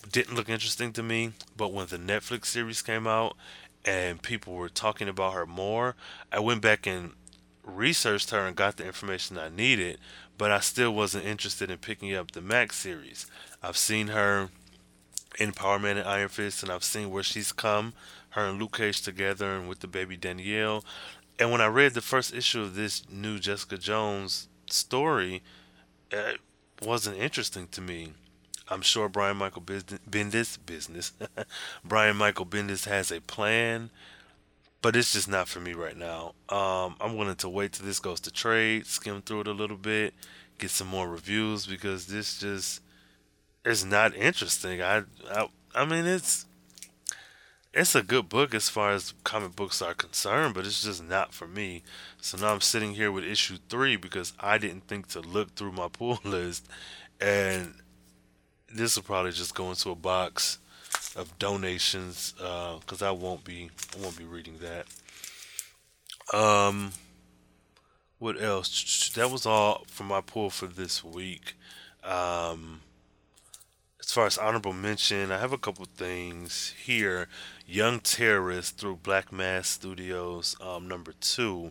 Didn't 0.09 0.35
look 0.35 0.49
interesting 0.49 0.93
to 0.95 1.03
me, 1.03 1.33
but 1.57 1.73
when 1.73 1.87
the 1.87 1.99
Netflix 1.99 2.47
series 2.47 2.83
came 2.83 3.07
out 3.07 3.37
and 3.85 4.23
people 4.23 4.55
were 4.55 4.69
talking 4.69 5.09
about 5.09 5.35
her 5.35 5.47
more, 5.47 5.95
I 6.33 6.41
went 6.41 6.63
back 6.63 6.87
and 6.87 7.13
researched 7.63 8.31
her 8.31 8.47
and 8.47 8.57
got 8.57 8.77
the 8.77 8.87
information 8.87 9.39
I 9.39 9.51
needed, 9.51 9.99
but 10.39 10.51
I 10.51 10.61
still 10.61 10.93
wasn't 10.93 11.27
interested 11.27 11.71
in 11.71 11.79
picking 11.79 12.15
up 12.15 12.33
the 12.33 12.41
Max 12.41 12.77
series. 12.77 13.27
I've 13.63 13.77
seen 13.77 14.09
her 14.09 14.49
in 15.39 15.53
Power 15.53 15.79
Man 15.79 15.99
and 15.99 16.09
Iron 16.09 16.29
Fist, 16.29 16.63
and 16.63 16.73
I've 16.73 16.85
seen 16.85 17.11
where 17.11 17.23
she's 17.23 17.53
come, 17.53 17.93
her 18.31 18.47
and 18.47 18.59
Luke 18.59 18.79
Cage 18.79 19.03
together, 19.03 19.55
and 19.57 19.69
with 19.69 19.81
the 19.81 19.87
baby 19.87 20.17
Danielle. 20.17 20.85
And 21.39 21.51
when 21.53 21.61
I 21.61 21.67
read 21.67 21.95
the 21.95 22.01
first 22.01 22.35
issue 22.35 22.63
of 22.63 22.75
this 22.75 23.03
new 23.11 23.39
Jessica 23.39 23.79
Jones 23.79 24.49
story, 24.69 25.43
it 26.11 26.41
wasn't 26.83 27.19
interesting 27.19 27.69
to 27.69 27.81
me. 27.81 28.15
I'm 28.71 28.83
sure 28.83 29.09
Brian 29.09 29.37
Michael 29.37 29.63
Bendis 29.63 30.59
business. 30.65 31.13
Brian 31.85 32.17
Michael 32.17 32.47
Bendis 32.47 32.87
has 32.87 33.11
a 33.11 33.21
plan, 33.21 33.91
but 34.81 34.95
it's 34.95 35.13
just 35.13 35.29
not 35.29 35.49
for 35.49 35.61
me 35.61 35.73
right 35.73 35.97
now. 35.97 36.35
Um, 36.49 36.97
I'm 37.01 37.17
willing 37.17 37.37
to 37.37 37.49
wait 37.49 37.73
till 37.73 37.87
this 37.87 37.99
goes 37.99 38.21
to 38.21 38.31
trade, 38.31 38.87
skim 38.87 39.23
through 39.23 39.41
it 39.43 39.49
a 39.49 39.53
little 39.53 39.77
bit, 39.77 40.15
get 40.59 40.71
some 40.71 40.87
more 40.87 41.09
reviews 41.09 41.67
because 41.67 42.07
this 42.07 42.39
just 42.39 42.81
is 43.65 43.85
not 43.85 44.15
interesting. 44.15 44.81
I, 44.81 45.03
I, 45.31 45.49
I 45.75 45.85
mean, 45.85 46.07
it's 46.07 46.47
it's 47.73 47.95
a 47.95 48.03
good 48.03 48.29
book 48.29 48.53
as 48.55 48.69
far 48.69 48.91
as 48.91 49.15
comic 49.23 49.55
books 49.55 49.81
are 49.81 49.95
concerned, 49.95 50.55
but 50.55 50.67
it's 50.67 50.83
just 50.83 51.05
not 51.05 51.33
for 51.33 51.47
me. 51.47 51.83
So 52.21 52.37
now 52.37 52.53
I'm 52.53 52.61
sitting 52.61 52.95
here 52.95 53.13
with 53.13 53.25
issue 53.25 53.59
three 53.69 53.97
because 53.97 54.33
I 54.41 54.59
didn't 54.59 54.89
think 54.89 55.09
to 55.09 55.21
look 55.21 55.55
through 55.55 55.73
my 55.73 55.89
pull 55.93 56.21
list, 56.25 56.69
and 57.21 57.75
this 58.73 58.97
will 58.97 59.03
probably 59.03 59.33
just 59.33 59.55
go 59.55 59.71
into 59.71 59.91
a 59.91 59.95
box 59.95 60.59
of 61.17 61.39
donations 61.39 62.33
because 62.37 63.03
uh, 63.03 63.09
I 63.09 63.11
won't 63.11 63.45
be 63.45 63.71
I 63.97 64.03
won't 64.03 64.17
be 64.17 64.25
reading 64.25 64.59
that. 64.61 64.87
Um, 66.37 66.93
what 68.19 68.41
else? 68.41 69.11
That 69.15 69.31
was 69.31 69.47
all 69.47 69.85
for 69.87 70.05
my 70.05 70.21
pull 70.21 70.51
for 70.51 70.67
this 70.67 71.03
week. 71.03 71.55
Um, 72.05 72.81
as 74.01 74.13
far 74.13 74.27
as 74.27 74.39
honorable 74.39 74.73
mention, 74.73 75.31
I 75.31 75.39
have 75.39 75.53
a 75.53 75.59
couple 75.59 75.85
things 75.85 76.75
here. 76.85 77.29
Young 77.67 78.01
Terrorist 78.01 78.79
through 78.79 78.97
Black 78.97 79.33
Mask 79.33 79.67
Studios, 79.67 80.57
um, 80.61 80.89
number 80.89 81.13
two. 81.21 81.71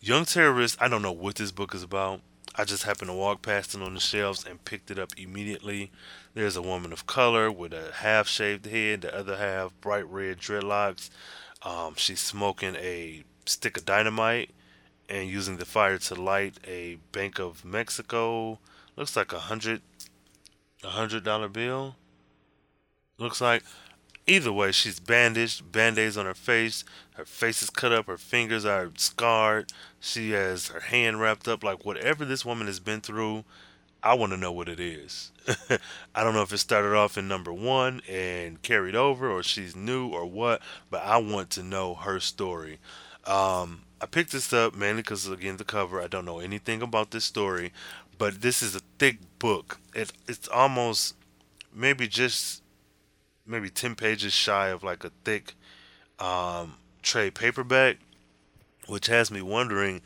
Young 0.00 0.24
Terrorist, 0.24 0.76
I 0.80 0.88
don't 0.88 1.02
know 1.02 1.12
what 1.12 1.36
this 1.36 1.50
book 1.50 1.74
is 1.74 1.82
about. 1.82 2.20
I 2.60 2.64
just 2.64 2.82
happened 2.82 3.08
to 3.08 3.14
walk 3.14 3.40
past 3.40 3.76
it 3.76 3.82
on 3.82 3.94
the 3.94 4.00
shelves 4.00 4.44
and 4.44 4.64
picked 4.64 4.90
it 4.90 4.98
up 4.98 5.12
immediately. 5.16 5.92
There's 6.34 6.56
a 6.56 6.62
woman 6.62 6.92
of 6.92 7.06
color 7.06 7.52
with 7.52 7.72
a 7.72 7.92
half 7.94 8.26
shaved 8.26 8.66
head, 8.66 9.02
the 9.02 9.16
other 9.16 9.36
half 9.36 9.80
bright 9.80 10.10
red 10.10 10.38
dreadlocks. 10.38 11.08
Um, 11.62 11.94
she's 11.96 12.18
smoking 12.18 12.74
a 12.74 13.22
stick 13.46 13.76
of 13.76 13.84
dynamite 13.84 14.50
and 15.08 15.28
using 15.28 15.58
the 15.58 15.64
fire 15.64 15.98
to 15.98 16.16
light 16.16 16.58
a 16.66 16.98
Bank 17.12 17.38
of 17.38 17.64
Mexico. 17.64 18.58
Looks 18.96 19.14
like 19.14 19.32
a 19.32 19.38
hundred, 19.38 19.80
a 20.82 20.88
hundred 20.88 21.22
dollar 21.22 21.48
bill. 21.48 21.94
Looks 23.18 23.40
like. 23.40 23.62
Either 24.28 24.52
way, 24.52 24.70
she's 24.70 25.00
bandaged, 25.00 25.72
band-aids 25.72 26.18
on 26.18 26.26
her 26.26 26.34
face. 26.34 26.84
Her 27.14 27.24
face 27.24 27.62
is 27.62 27.70
cut 27.70 27.92
up. 27.92 28.06
Her 28.06 28.18
fingers 28.18 28.66
are 28.66 28.90
scarred. 28.98 29.72
She 30.00 30.32
has 30.32 30.68
her 30.68 30.80
hand 30.80 31.18
wrapped 31.18 31.48
up. 31.48 31.64
Like 31.64 31.86
whatever 31.86 32.26
this 32.26 32.44
woman 32.44 32.66
has 32.66 32.78
been 32.78 33.00
through, 33.00 33.44
I 34.02 34.12
want 34.12 34.32
to 34.32 34.36
know 34.36 34.52
what 34.52 34.68
it 34.68 34.78
is. 34.78 35.32
I 36.14 36.22
don't 36.22 36.34
know 36.34 36.42
if 36.42 36.52
it 36.52 36.58
started 36.58 36.94
off 36.94 37.16
in 37.16 37.26
number 37.26 37.54
one 37.54 38.02
and 38.06 38.60
carried 38.60 38.94
over, 38.94 39.30
or 39.30 39.42
she's 39.42 39.74
new, 39.74 40.08
or 40.08 40.26
what. 40.26 40.60
But 40.90 41.04
I 41.04 41.16
want 41.16 41.48
to 41.52 41.62
know 41.62 41.94
her 41.94 42.20
story. 42.20 42.80
Um, 43.24 43.80
I 43.98 44.04
picked 44.06 44.32
this 44.32 44.52
up 44.52 44.74
mainly 44.74 45.00
because 45.00 45.26
again 45.26 45.56
the 45.56 45.64
cover. 45.64 46.02
I 46.02 46.06
don't 46.06 46.26
know 46.26 46.38
anything 46.38 46.82
about 46.82 47.12
this 47.12 47.24
story, 47.24 47.72
but 48.18 48.42
this 48.42 48.62
is 48.62 48.76
a 48.76 48.80
thick 48.98 49.20
book. 49.38 49.80
It 49.94 50.12
it's 50.28 50.48
almost 50.48 51.16
maybe 51.74 52.06
just 52.06 52.62
maybe 53.48 53.70
10 53.70 53.94
pages 53.94 54.32
shy 54.32 54.68
of 54.68 54.82
like 54.84 55.04
a 55.04 55.10
thick 55.24 55.54
um, 56.18 56.76
trade 57.02 57.34
paperback, 57.34 57.96
which 58.86 59.06
has 59.06 59.30
me 59.30 59.42
wondering 59.42 60.02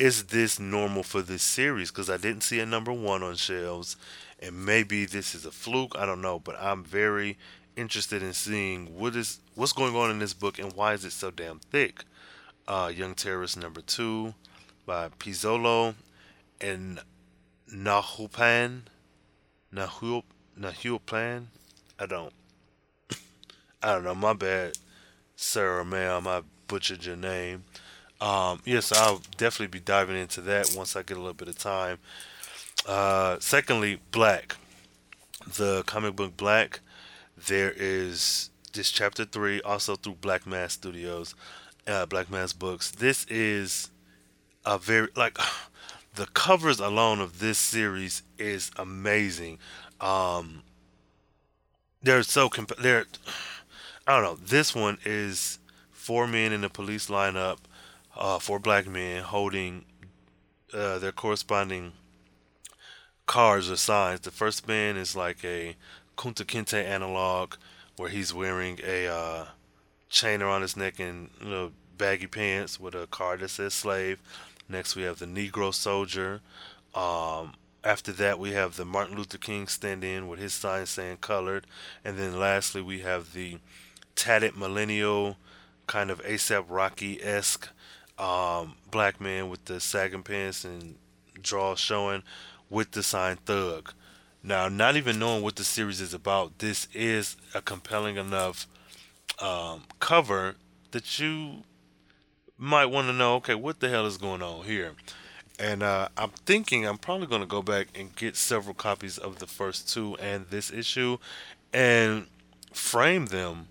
is 0.00 0.24
this 0.24 0.58
normal 0.58 1.02
for 1.02 1.20
this 1.20 1.42
series? 1.42 1.90
Because 1.90 2.08
I 2.08 2.16
didn't 2.16 2.42
see 2.42 2.58
a 2.58 2.64
number 2.64 2.90
one 2.90 3.22
on 3.22 3.36
shelves, 3.36 3.96
and 4.40 4.64
maybe 4.64 5.04
this 5.04 5.34
is 5.34 5.44
a 5.44 5.50
fluke. 5.50 5.94
I 5.96 6.06
don't 6.06 6.22
know, 6.22 6.38
but 6.38 6.56
I'm 6.58 6.82
very 6.82 7.36
interested 7.76 8.22
in 8.22 8.32
seeing 8.32 8.98
what 8.98 9.14
is 9.14 9.40
what's 9.54 9.74
going 9.74 9.94
on 9.94 10.10
in 10.10 10.18
this 10.18 10.32
book 10.32 10.58
and 10.58 10.72
why 10.72 10.94
is 10.94 11.04
it 11.04 11.12
so 11.12 11.30
damn 11.30 11.58
thick. 11.58 12.04
Uh, 12.66 12.90
Young 12.94 13.14
Terrorist 13.14 13.58
number 13.58 13.82
two 13.82 14.34
by 14.86 15.10
Pizzolo 15.10 15.94
and 16.62 17.00
Nahupan. 17.70 18.82
Nahup 19.72 20.24
Nahupan. 20.58 21.44
I 21.98 22.06
don't. 22.06 22.32
I 23.82 23.92
don't 23.92 24.04
know. 24.04 24.14
My 24.14 24.32
bad, 24.34 24.78
Sarah, 25.36 25.84
ma'am. 25.84 26.26
I 26.26 26.42
butchered 26.68 27.04
your 27.04 27.16
name. 27.16 27.64
Um, 28.20 28.60
yes, 28.66 28.92
I'll 28.92 29.22
definitely 29.38 29.78
be 29.78 29.80
diving 29.80 30.16
into 30.16 30.42
that 30.42 30.74
once 30.76 30.94
I 30.94 31.02
get 31.02 31.16
a 31.16 31.20
little 31.20 31.32
bit 31.34 31.48
of 31.48 31.58
time. 31.58 31.98
Uh, 32.86 33.38
secondly, 33.40 34.00
Black, 34.12 34.56
the 35.56 35.82
comic 35.86 36.16
book 36.16 36.36
Black. 36.36 36.80
There 37.46 37.72
is 37.74 38.50
this 38.74 38.90
chapter 38.90 39.24
three, 39.24 39.62
also 39.62 39.96
through 39.96 40.16
Black 40.20 40.46
Mask 40.46 40.78
Studios, 40.78 41.34
uh, 41.86 42.04
Black 42.04 42.30
Mask 42.30 42.58
Books. 42.58 42.90
This 42.90 43.24
is 43.26 43.90
a 44.66 44.78
very 44.78 45.08
like 45.16 45.38
the 46.14 46.26
covers 46.26 46.80
alone 46.80 47.20
of 47.20 47.38
this 47.38 47.58
series 47.58 48.22
is 48.38 48.70
amazing. 48.76 49.58
Um, 50.00 50.62
they're 52.02 52.22
so 52.22 52.48
comp- 52.48 52.76
they're 52.76 53.06
I 54.10 54.14
don't 54.14 54.24
know. 54.24 54.44
This 54.44 54.74
one 54.74 54.98
is 55.04 55.60
four 55.92 56.26
men 56.26 56.50
in 56.50 56.62
the 56.62 56.68
police 56.68 57.06
lineup, 57.06 57.58
uh, 58.16 58.40
four 58.40 58.58
black 58.58 58.88
men 58.88 59.22
holding 59.22 59.84
uh, 60.74 60.98
their 60.98 61.12
corresponding 61.12 61.92
cards 63.26 63.70
or 63.70 63.76
signs. 63.76 64.22
The 64.22 64.32
first 64.32 64.66
man 64.66 64.96
is 64.96 65.14
like 65.14 65.44
a 65.44 65.76
Kunta 66.16 66.44
Kinte 66.44 66.84
analog, 66.84 67.54
where 67.98 68.08
he's 68.08 68.34
wearing 68.34 68.80
a 68.84 69.06
uh, 69.06 69.44
chain 70.08 70.42
around 70.42 70.62
his 70.62 70.76
neck 70.76 70.98
and 70.98 71.30
you 71.40 71.48
know, 71.48 71.70
baggy 71.96 72.26
pants 72.26 72.80
with 72.80 72.96
a 72.96 73.06
card 73.06 73.38
that 73.38 73.50
says 73.50 73.74
slave. 73.74 74.20
Next, 74.68 74.96
we 74.96 75.02
have 75.02 75.20
the 75.20 75.26
Negro 75.26 75.72
soldier. 75.72 76.40
Um, 76.96 77.54
after 77.84 78.10
that, 78.14 78.40
we 78.40 78.54
have 78.54 78.74
the 78.74 78.84
Martin 78.84 79.16
Luther 79.16 79.38
King 79.38 79.68
stand 79.68 80.02
in 80.02 80.26
with 80.26 80.40
his 80.40 80.52
sign 80.52 80.86
saying 80.86 81.18
colored. 81.18 81.64
And 82.04 82.18
then 82.18 82.40
lastly, 82.40 82.82
we 82.82 83.02
have 83.02 83.34
the 83.34 83.58
tatted 84.20 84.54
millennial, 84.54 85.38
kind 85.86 86.10
of 86.10 86.22
ASAP 86.24 86.66
Rocky 86.68 87.22
esque 87.22 87.70
um, 88.18 88.74
black 88.90 89.18
man 89.18 89.48
with 89.48 89.64
the 89.64 89.80
sagging 89.80 90.22
pants 90.22 90.62
and 90.62 90.96
draw 91.40 91.74
showing 91.74 92.22
with 92.68 92.90
the 92.90 93.02
sign 93.02 93.36
thug. 93.46 93.94
Now, 94.42 94.68
not 94.68 94.96
even 94.96 95.18
knowing 95.18 95.42
what 95.42 95.56
the 95.56 95.64
series 95.64 96.02
is 96.02 96.12
about, 96.12 96.58
this 96.58 96.86
is 96.92 97.38
a 97.54 97.62
compelling 97.62 98.16
enough 98.16 98.66
um, 99.40 99.84
cover 100.00 100.56
that 100.90 101.18
you 101.18 101.62
might 102.58 102.86
want 102.86 103.06
to 103.06 103.14
know 103.14 103.36
okay, 103.36 103.54
what 103.54 103.80
the 103.80 103.88
hell 103.88 104.04
is 104.04 104.18
going 104.18 104.42
on 104.42 104.66
here? 104.66 104.92
And 105.58 105.82
uh, 105.82 106.08
I'm 106.18 106.30
thinking 106.44 106.86
I'm 106.86 106.98
probably 106.98 107.26
going 107.26 107.40
to 107.40 107.46
go 107.46 107.62
back 107.62 107.88
and 107.98 108.14
get 108.14 108.36
several 108.36 108.74
copies 108.74 109.16
of 109.16 109.38
the 109.38 109.46
first 109.46 109.90
two 109.90 110.14
and 110.16 110.46
this 110.50 110.70
issue 110.70 111.16
and 111.72 112.26
frame 112.74 113.26
them 113.26 113.68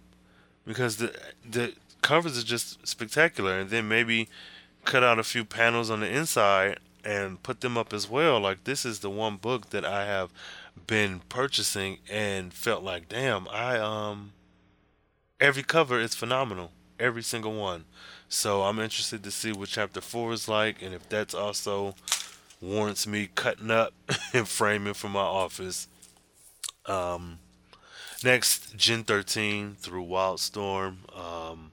because 0.69 0.97
the 0.97 1.11
the 1.49 1.73
covers 2.03 2.38
are 2.38 2.45
just 2.45 2.88
spectacular. 2.88 3.57
And 3.57 3.71
then 3.71 3.88
maybe 3.88 4.29
cut 4.85 5.03
out 5.03 5.17
a 5.17 5.23
few 5.23 5.43
panels 5.43 5.89
on 5.89 6.01
the 6.01 6.07
inside 6.07 6.79
and 7.03 7.41
put 7.41 7.61
them 7.61 7.75
up 7.75 7.91
as 7.91 8.07
well. 8.07 8.39
Like 8.39 8.65
this 8.65 8.85
is 8.85 8.99
the 8.99 9.09
one 9.09 9.38
book 9.38 9.71
that 9.71 9.83
I 9.83 10.05
have 10.05 10.29
been 10.85 11.21
purchasing 11.27 11.97
and 12.09 12.53
felt 12.53 12.83
like 12.83 13.09
damn 13.09 13.47
I 13.49 13.79
um 13.79 14.33
every 15.39 15.63
cover 15.63 15.99
is 15.99 16.13
phenomenal. 16.13 16.71
Every 16.99 17.23
single 17.23 17.53
one. 17.53 17.85
So 18.27 18.61
I'm 18.61 18.77
interested 18.77 19.23
to 19.23 19.31
see 19.31 19.51
what 19.51 19.69
chapter 19.69 20.01
4 20.01 20.33
is 20.33 20.47
like 20.47 20.83
and 20.83 20.93
if 20.93 21.09
that's 21.09 21.33
also 21.33 21.95
warrants 22.61 23.07
me 23.07 23.29
cutting 23.33 23.71
up 23.71 23.93
and 24.33 24.47
framing 24.47 24.93
for 24.93 25.09
my 25.09 25.19
office. 25.19 25.88
Um 26.85 27.39
Next, 28.23 28.75
Gen 28.75 29.05
13 29.05 29.75
through 29.79 30.05
Wildstorm. 30.05 30.97
Um, 31.17 31.71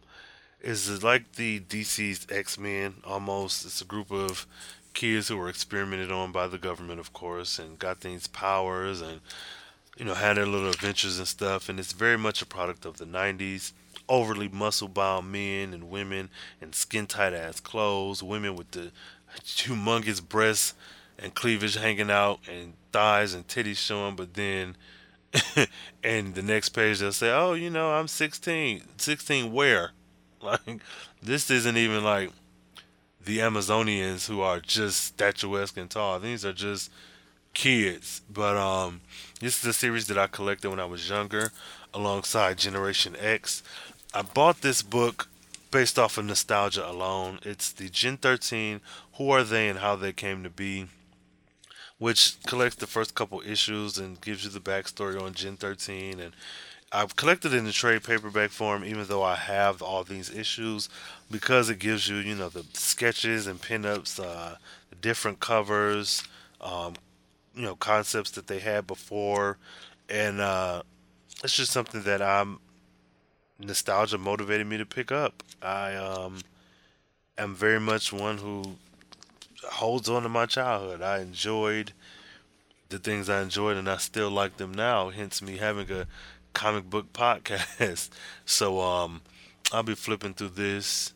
is 0.61 1.03
like 1.03 1.33
the 1.33 1.61
DC's 1.61 2.27
X 2.31 2.59
Men 2.59 2.95
almost. 3.05 3.65
It's 3.65 3.81
a 3.81 3.85
group 3.85 4.11
of 4.11 4.47
kids 4.95 5.29
who 5.29 5.37
were 5.37 5.49
experimented 5.49 6.11
on 6.11 6.33
by 6.33 6.47
the 6.47 6.59
government, 6.59 7.01
of 7.01 7.13
course, 7.13 7.59
and 7.59 7.79
got 7.79 8.01
these 8.01 8.27
powers 8.27 9.01
and 9.01 9.21
you 9.97 10.05
know 10.05 10.15
had 10.15 10.37
their 10.37 10.47
little 10.47 10.71
adventures 10.71 11.19
and 11.19 11.29
stuff. 11.29 11.69
And 11.69 11.79
it's 11.79 11.93
very 11.93 12.19
much 12.19 12.43
a 12.43 12.47
product 12.47 12.85
of 12.85 12.99
the 12.99 13.07
'90s. 13.07 13.73
Overly 14.09 14.49
muscle-bound 14.49 15.33
men 15.33 15.75
and 15.75 15.91
women 15.91 16.31
in 16.61 16.73
skin-tight 16.73 17.33
ass 17.33 17.59
clothes, 17.59 18.23
women 18.23 18.55
with 18.55 18.71
the 18.71 18.93
humongous 19.45 20.27
breasts 20.27 20.75
and 21.19 21.35
cleavage 21.35 21.75
hanging 21.75 22.11
out, 22.11 22.39
and 22.49 22.75
thighs 22.93 23.35
and 23.35 23.49
titties 23.49 23.79
showing, 23.79 24.15
but 24.15 24.35
then 24.35 24.77
and 26.03 26.35
the 26.35 26.43
next 26.43 26.71
page 26.71 26.99
they'll 26.99 27.13
say, 27.13 27.31
"Oh, 27.31 27.55
you 27.55 27.71
know, 27.71 27.93
I'm 27.93 28.09
16. 28.09 28.83
16 28.97 29.53
where?" 29.53 29.93
Like 30.43 30.81
this 31.23 31.51
isn't 31.51 31.77
even 31.77 32.05
like 32.05 32.31
the 33.25 33.39
Amazonians 33.39 34.29
who 34.29 34.43
are 34.43 34.61
just 34.61 35.03
statuesque 35.03 35.77
and 35.77 35.91
tall. 35.91 36.21
These 36.21 36.45
are 36.45 36.53
just 36.53 36.91
kids. 37.55 38.23
But 38.31 38.57
um, 38.57 39.01
this 39.41 39.59
is 39.59 39.67
a 39.67 39.73
series 39.73 40.07
that 40.07 40.19
I 40.19 40.29
collected 40.29 40.71
when 40.71 40.79
I 40.79 40.85
was 40.85 41.09
younger, 41.09 41.51
alongside 41.93 42.59
Generation 42.59 43.17
X. 43.19 43.63
I 44.15 44.23
bought 44.23 44.61
this 44.61 44.83
book 44.83 45.29
based 45.71 45.99
off 45.99 46.19
of 46.19 46.27
nostalgia 46.27 46.89
alone. 46.89 47.41
It's 47.43 47.73
the 47.73 47.89
Gen 47.89 48.19
13. 48.19 48.81
Who 49.15 49.31
are 49.31 49.43
they 49.43 49.69
and 49.69 49.81
how 49.81 49.97
they 49.97 50.13
came 50.13 50.43
to 50.45 50.51
be? 50.51 50.87
Which 51.99 52.37
collects 52.47 52.77
the 52.77 52.87
first 52.87 53.15
couple 53.15 53.41
issues 53.41 53.99
and 53.99 54.21
gives 54.21 54.45
you 54.45 54.51
the 54.51 54.61
backstory 54.61 55.21
on 55.21 55.35
Gen 55.35 55.57
13. 55.57 56.21
And 56.21 56.33
I've 56.93 57.17
collected 57.17 57.53
it 57.53 57.57
in 57.57 57.65
the 57.65 57.73
trade 57.73 58.05
paperback 58.05 58.51
form, 58.51 58.85
even 58.85 59.07
though 59.07 59.23
I 59.23 59.37
have 59.37 59.83
all 59.83 60.05
these 60.05 60.31
issues, 60.31 60.89
because 61.31 61.69
it 61.71 61.79
gives 61.79 62.09
you, 62.09 62.17
you 62.17 62.35
know, 62.35 62.49
the 62.49 62.65
sketches 62.75 63.47
and 63.47 63.61
pinups, 63.61 64.21
uh, 64.21 64.57
the 64.91 64.97
different 64.97 65.41
covers, 65.41 66.23
um, 66.61 66.95
you 67.55 67.63
know, 67.63 67.75
concepts 67.77 68.31
that 68.33 68.47
they 68.47 68.59
had 68.59 68.87
before, 68.87 69.57
and 70.09 70.41
uh, 70.41 70.83
it's 71.43 71.57
just 71.57 71.73
something 71.73 72.03
that 72.03 72.23
I'm 72.23 72.61
nostalgia 73.59 74.19
motivated 74.19 74.67
me 74.67 74.77
to 74.77 74.87
pick 74.87 75.11
up. 75.11 75.43
I 75.63 75.95
um, 75.95 76.41
am 77.39 77.55
very 77.55 77.81
much 77.81 78.13
one 78.13 78.39
who 78.39 78.77
holds 79.67 80.09
on 80.09 80.23
to 80.23 80.29
my 80.29 80.47
childhood. 80.47 81.03
I 81.03 81.21
enjoyed 81.21 81.93
the 82.89 82.99
things 82.99 83.29
I 83.29 83.43
enjoyed, 83.43 83.77
and 83.77 83.89
I 83.89 83.97
still 83.97 84.31
like 84.31 84.57
them 84.57 84.73
now. 84.73 85.11
Hence 85.11 85.43
me 85.43 85.57
having 85.57 85.91
a 85.91 86.07
comic 86.53 86.89
book 86.89 87.13
podcast. 87.13 88.11
so 88.45 88.81
um, 88.81 89.23
I'll 89.73 89.83
be 89.83 89.95
flipping 89.95 90.35
through 90.35 90.51
this 90.51 91.13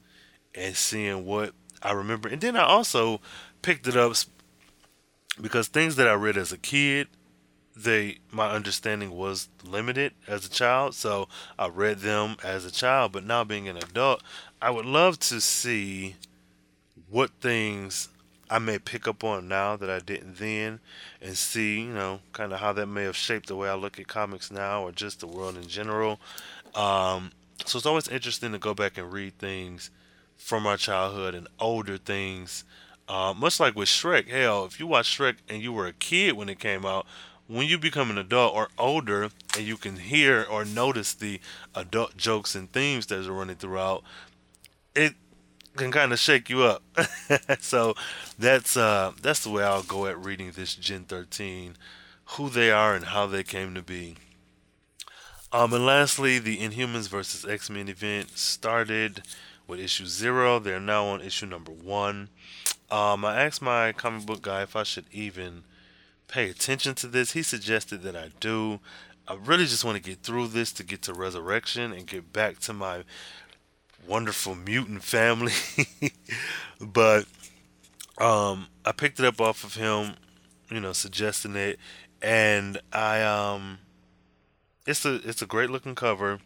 and 0.54 0.76
seeing 0.76 1.24
what 1.24 1.54
I 1.82 1.92
remember, 1.92 2.28
and 2.28 2.40
then 2.40 2.56
I 2.56 2.64
also 2.64 3.20
picked 3.62 3.86
it 3.86 3.96
up 3.96 4.14
because 5.40 5.68
things 5.68 5.96
that 5.96 6.08
I 6.08 6.14
read 6.14 6.36
as 6.36 6.52
a 6.52 6.58
kid, 6.58 7.08
they 7.74 8.18
my 8.30 8.50
understanding 8.50 9.12
was 9.12 9.48
limited 9.64 10.12
as 10.26 10.44
a 10.44 10.50
child, 10.50 10.94
so 10.94 11.28
I 11.58 11.68
read 11.68 12.00
them 12.00 12.36
as 12.44 12.64
a 12.64 12.70
child. 12.70 13.12
But 13.12 13.24
now 13.24 13.44
being 13.44 13.68
an 13.68 13.76
adult, 13.76 14.22
I 14.60 14.70
would 14.70 14.86
love 14.86 15.18
to 15.20 15.40
see 15.40 16.16
what 17.08 17.30
things 17.40 18.08
I 18.50 18.58
may 18.58 18.80
pick 18.80 19.06
up 19.06 19.22
on 19.22 19.46
now 19.46 19.76
that 19.76 19.88
I 19.88 20.00
didn't 20.00 20.38
then 20.38 20.80
and 21.22 21.38
see, 21.38 21.82
you 21.82 21.92
know, 21.92 22.20
kind 22.32 22.52
of 22.52 22.58
how 22.58 22.72
that 22.72 22.86
may 22.86 23.04
have 23.04 23.16
shaped 23.16 23.46
the 23.46 23.54
way 23.54 23.68
I 23.68 23.74
look 23.74 24.00
at 24.00 24.08
comics 24.08 24.50
now 24.50 24.82
or 24.82 24.90
just 24.90 25.20
the 25.20 25.28
world 25.28 25.56
in 25.56 25.68
general. 25.68 26.20
Um, 26.74 27.30
so 27.64 27.78
it's 27.78 27.86
always 27.86 28.08
interesting 28.08 28.50
to 28.50 28.58
go 28.58 28.74
back 28.74 28.98
and 28.98 29.12
read 29.12 29.38
things 29.38 29.90
from 30.36 30.66
our 30.66 30.76
childhood 30.76 31.34
and 31.36 31.46
older 31.60 31.96
things. 31.96 32.64
Uh, 33.08 33.32
much 33.36 33.60
like 33.60 33.76
with 33.76 33.88
Shrek, 33.88 34.28
hell, 34.28 34.64
if 34.64 34.80
you 34.80 34.86
watch 34.86 35.16
Shrek 35.16 35.36
and 35.48 35.62
you 35.62 35.72
were 35.72 35.86
a 35.86 35.92
kid 35.92 36.32
when 36.32 36.48
it 36.48 36.58
came 36.58 36.84
out, 36.84 37.06
when 37.46 37.66
you 37.66 37.78
become 37.78 38.10
an 38.10 38.18
adult 38.18 38.54
or 38.54 38.68
older 38.78 39.30
and 39.56 39.66
you 39.66 39.76
can 39.76 39.96
hear 39.96 40.46
or 40.48 40.64
notice 40.64 41.14
the 41.14 41.40
adult 41.74 42.16
jokes 42.16 42.54
and 42.54 42.72
themes 42.72 43.06
that 43.06 43.26
are 43.26 43.32
running 43.32 43.56
throughout, 43.56 44.02
it 44.94 45.14
can 45.76 45.92
kind 45.92 46.12
of 46.12 46.18
shake 46.18 46.50
you 46.50 46.62
up. 46.62 46.82
so 47.60 47.94
that's 48.38 48.76
uh, 48.76 49.12
that's 49.20 49.44
the 49.44 49.50
way 49.50 49.62
I'll 49.62 49.82
go 49.82 50.06
at 50.06 50.22
reading 50.22 50.52
this 50.52 50.74
Gen 50.74 51.04
13, 51.04 51.76
who 52.36 52.48
they 52.48 52.70
are 52.70 52.94
and 52.94 53.06
how 53.06 53.26
they 53.26 53.42
came 53.42 53.74
to 53.74 53.82
be. 53.82 54.16
Um, 55.52 55.72
and 55.72 55.84
lastly, 55.84 56.38
the 56.38 56.58
Inhumans 56.58 57.08
versus 57.08 57.48
X 57.48 57.68
Men 57.70 57.88
event 57.88 58.38
started 58.38 59.22
with 59.66 59.80
issue 59.80 60.06
zero. 60.06 60.58
They're 60.58 60.80
now 60.80 61.06
on 61.06 61.20
issue 61.20 61.46
number 61.46 61.72
one. 61.72 62.28
Um, 62.90 63.24
I 63.24 63.42
asked 63.42 63.62
my 63.62 63.92
comic 63.92 64.26
book 64.26 64.42
guy 64.42 64.62
if 64.62 64.74
I 64.76 64.82
should 64.82 65.06
even 65.12 65.64
pay 66.28 66.48
attention 66.50 66.94
to 66.96 67.06
this. 67.06 67.32
He 67.32 67.42
suggested 67.42 68.02
that 68.02 68.16
I 68.16 68.30
do. 68.40 68.80
I 69.26 69.34
really 69.34 69.64
just 69.66 69.84
want 69.84 69.96
to 69.96 70.02
get 70.02 70.22
through 70.22 70.48
this 70.48 70.72
to 70.72 70.84
get 70.84 71.02
to 71.02 71.12
ResurrXion 71.12 71.96
and 71.96 72.06
get 72.06 72.32
back 72.32 72.58
to 72.60 72.72
my 72.72 73.04
wonderful 74.06 74.54
mutant 74.54 75.02
family. 75.02 75.52
but 76.80 77.26
um, 78.18 78.68
I 78.84 78.92
picked 78.92 79.18
it 79.18 79.26
up 79.26 79.40
off 79.40 79.64
of 79.64 79.74
him, 79.74 80.14
you 80.70 80.80
know, 80.80 80.92
suggesting 80.92 81.56
it, 81.56 81.78
and 82.22 82.80
I 82.92 83.22
um, 83.22 83.78
it's 84.86 85.04
a 85.04 85.14
it's 85.28 85.42
a 85.42 85.46
great 85.46 85.70
looking 85.70 85.94
cover. 85.94 86.40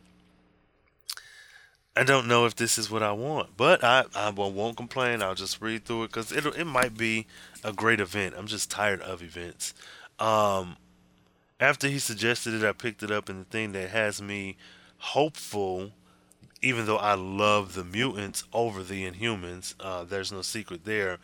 I 1.97 2.03
don't 2.03 2.27
know 2.27 2.45
if 2.45 2.57
this 2.57 2.77
is 2.77 2.91
what 2.91 3.03
I 3.05 3.13
want, 3.13 3.57
but 3.57 3.85
I 3.85 4.05
I 4.15 4.31
won't 4.31 4.77
complain. 4.77 5.23
I'll 5.23 5.35
just 5.35 5.61
read 5.61 5.85
through 5.85 6.05
it 6.05 6.09
because 6.09 6.33
it 6.33 6.45
it 6.47 6.67
might 6.67 6.97
be 6.97 7.27
a 7.63 7.73
great 7.73 8.01
event. 8.01 8.35
I'm 8.37 8.47
just 8.47 8.71
tired 8.71 9.01
of 9.01 9.23
events. 9.23 9.75
Um, 10.19 10.77
after 11.61 11.89
he 11.89 11.99
suggested 11.99 12.55
it, 12.55 12.65
I 12.65 12.73
picked 12.73 13.03
it 13.03 13.11
up, 13.11 13.29
and 13.29 13.41
the 13.41 13.45
thing 13.51 13.73
that 13.73 13.91
has 13.91 14.21
me 14.21 14.57
hopeful 14.99 15.93
even 16.65 16.87
though 16.87 16.97
I 16.97 17.15
love 17.15 17.75
the 17.75 17.85
mutants 17.85 18.45
over 18.53 18.83
the 18.83 19.09
Inhumans, 19.09 19.75
uh, 19.79 20.05
there's 20.05 20.33
no 20.33 20.43
secret 20.43 20.85
there. 20.85 21.19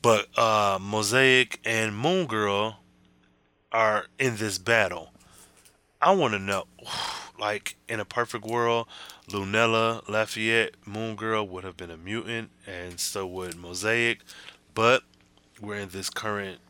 But 0.00 0.26
uh, 0.38 0.78
Mosaic 0.80 1.60
and 1.64 1.96
Moon 1.96 2.26
Girl 2.26 2.78
are 3.72 4.06
in 4.18 4.36
this 4.36 4.58
battle. 4.58 5.10
I 6.00 6.12
want 6.12 6.34
to 6.34 6.38
know, 6.38 6.64
like 7.38 7.76
in 7.88 7.98
a 7.98 8.04
perfect 8.04 8.44
world, 8.44 8.86
Lunella, 9.28 10.08
Lafayette, 10.08 10.74
Moon 10.86 11.16
Girl 11.16 11.46
would 11.46 11.64
have 11.64 11.76
been 11.76 11.90
a 11.90 11.96
mutant, 11.96 12.50
and 12.66 13.00
so 13.00 13.26
would 13.26 13.56
Mosaic. 13.56 14.20
But 14.74 15.02
we're 15.60 15.76
in 15.76 15.88
this 15.88 16.10
current 16.10 16.60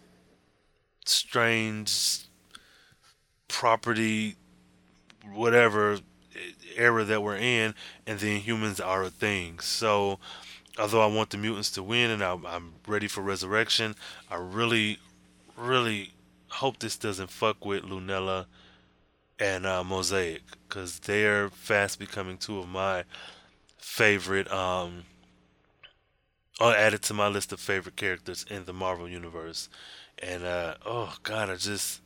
strange 1.04 2.20
property, 3.48 4.36
whatever 5.32 5.98
era 6.76 7.04
that 7.04 7.22
we're 7.22 7.36
in, 7.36 7.74
and 8.06 8.18
then 8.18 8.40
humans 8.40 8.80
are 8.80 9.02
a 9.02 9.10
thing. 9.10 9.58
So, 9.60 10.18
although 10.78 11.02
I 11.02 11.06
want 11.06 11.30
the 11.30 11.38
mutants 11.38 11.70
to 11.72 11.82
win 11.82 12.10
and 12.10 12.22
I'm, 12.22 12.44
I'm 12.46 12.74
ready 12.86 13.08
for 13.08 13.22
resurrection, 13.22 13.94
I 14.30 14.36
really, 14.36 14.98
really 15.56 16.12
hope 16.48 16.78
this 16.78 16.96
doesn't 16.96 17.30
fuck 17.30 17.64
with 17.64 17.82
Lunella 17.84 18.46
and 19.38 19.66
uh, 19.66 19.82
Mosaic 19.82 20.42
because 20.68 21.00
they're 21.00 21.50
fast 21.50 21.98
becoming 21.98 22.38
two 22.38 22.58
of 22.58 22.68
my 22.68 23.04
favorite 23.78 24.50
um, 24.50 25.04
or 26.60 26.74
added 26.74 27.02
to 27.02 27.14
my 27.14 27.28
list 27.28 27.52
of 27.52 27.60
favorite 27.60 27.96
characters 27.96 28.44
in 28.48 28.64
the 28.64 28.72
Marvel 28.72 29.08
universe. 29.08 29.68
And 30.22 30.44
uh, 30.44 30.74
oh 30.86 31.16
god, 31.22 31.50
I 31.50 31.56
just. 31.56 32.00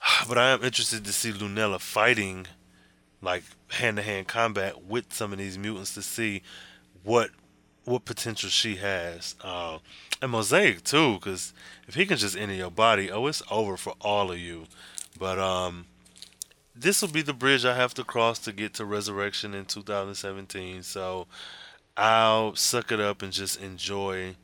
But 0.28 0.38
I 0.38 0.50
am 0.50 0.62
interested 0.62 1.04
to 1.04 1.12
see 1.12 1.32
Lunella 1.32 1.80
fighting, 1.80 2.46
like 3.22 3.42
hand 3.68 3.96
to 3.96 4.02
hand 4.02 4.28
combat 4.28 4.84
with 4.84 5.12
some 5.12 5.32
of 5.32 5.38
these 5.38 5.58
mutants 5.58 5.94
to 5.94 6.02
see 6.02 6.42
what 7.02 7.30
what 7.84 8.04
potential 8.04 8.50
she 8.50 8.76
has. 8.76 9.34
Uh, 9.42 9.78
and 10.20 10.30
Mosaic 10.30 10.84
too, 10.84 11.14
because 11.14 11.52
if 11.86 11.94
he 11.94 12.04
can 12.04 12.18
just 12.18 12.36
enter 12.36 12.54
your 12.54 12.70
body, 12.70 13.10
oh, 13.10 13.26
it's 13.26 13.42
over 13.50 13.76
for 13.76 13.94
all 14.00 14.30
of 14.30 14.38
you. 14.38 14.66
But 15.18 15.38
um, 15.38 15.86
this 16.74 17.00
will 17.00 17.08
be 17.08 17.22
the 17.22 17.32
bridge 17.32 17.64
I 17.64 17.74
have 17.74 17.94
to 17.94 18.04
cross 18.04 18.38
to 18.40 18.52
get 18.52 18.74
to 18.74 18.84
ResurrXion 18.84 19.54
in 19.54 19.64
2017. 19.64 20.82
So 20.82 21.26
I'll 21.96 22.54
suck 22.54 22.92
it 22.92 23.00
up 23.00 23.22
and 23.22 23.32
just 23.32 23.60
enjoy 23.60 24.36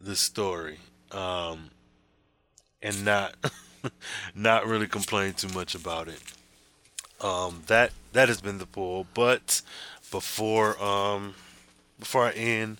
the 0.00 0.16
story, 0.16 0.78
um, 1.10 1.70
and 2.80 3.04
not 3.04 3.34
not 4.34 4.66
really 4.66 4.86
complain 4.86 5.32
too 5.32 5.48
much 5.48 5.74
about 5.74 6.08
it. 6.08 6.20
Um, 7.20 7.62
that 7.66 7.92
that 8.12 8.28
has 8.28 8.40
been 8.40 8.58
the 8.58 8.66
pool. 8.66 9.06
but 9.14 9.62
before 10.10 10.82
um, 10.82 11.34
before 11.98 12.26
I 12.26 12.32
end, 12.32 12.78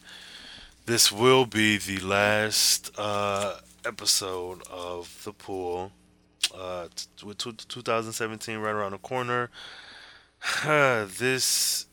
this 0.87 1.11
will 1.11 1.46
be 1.46 1.79
the 1.79 1.99
last 1.99 2.90
uh, 2.99 3.59
episode 3.85 4.62
of 4.70 5.22
the 5.25 5.33
pool. 5.33 5.92
Uh, 6.55 6.88
t- 6.94 7.27
with 7.27 7.38
t- 7.38 7.53
2017 7.53 8.59
right 8.59 8.70
around 8.70 8.92
the 8.92 8.99
corner. 8.99 9.51
this 10.64 11.87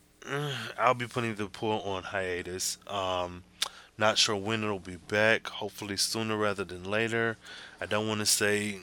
I'll 0.77 0.93
be 0.93 1.07
putting 1.07 1.35
the 1.35 1.47
pool 1.47 1.79
on 1.81 2.03
hiatus. 2.03 2.77
Um, 2.87 3.43
not 3.97 4.17
sure 4.17 4.35
when 4.35 4.63
it'll 4.63 4.79
be 4.79 4.95
back. 4.95 5.47
Hopefully 5.47 5.97
sooner 5.97 6.37
rather 6.37 6.63
than 6.63 6.83
later. 6.83 7.37
I 7.81 7.85
don't 7.85 8.07
want 8.07 8.21
to 8.21 8.25
say 8.25 8.79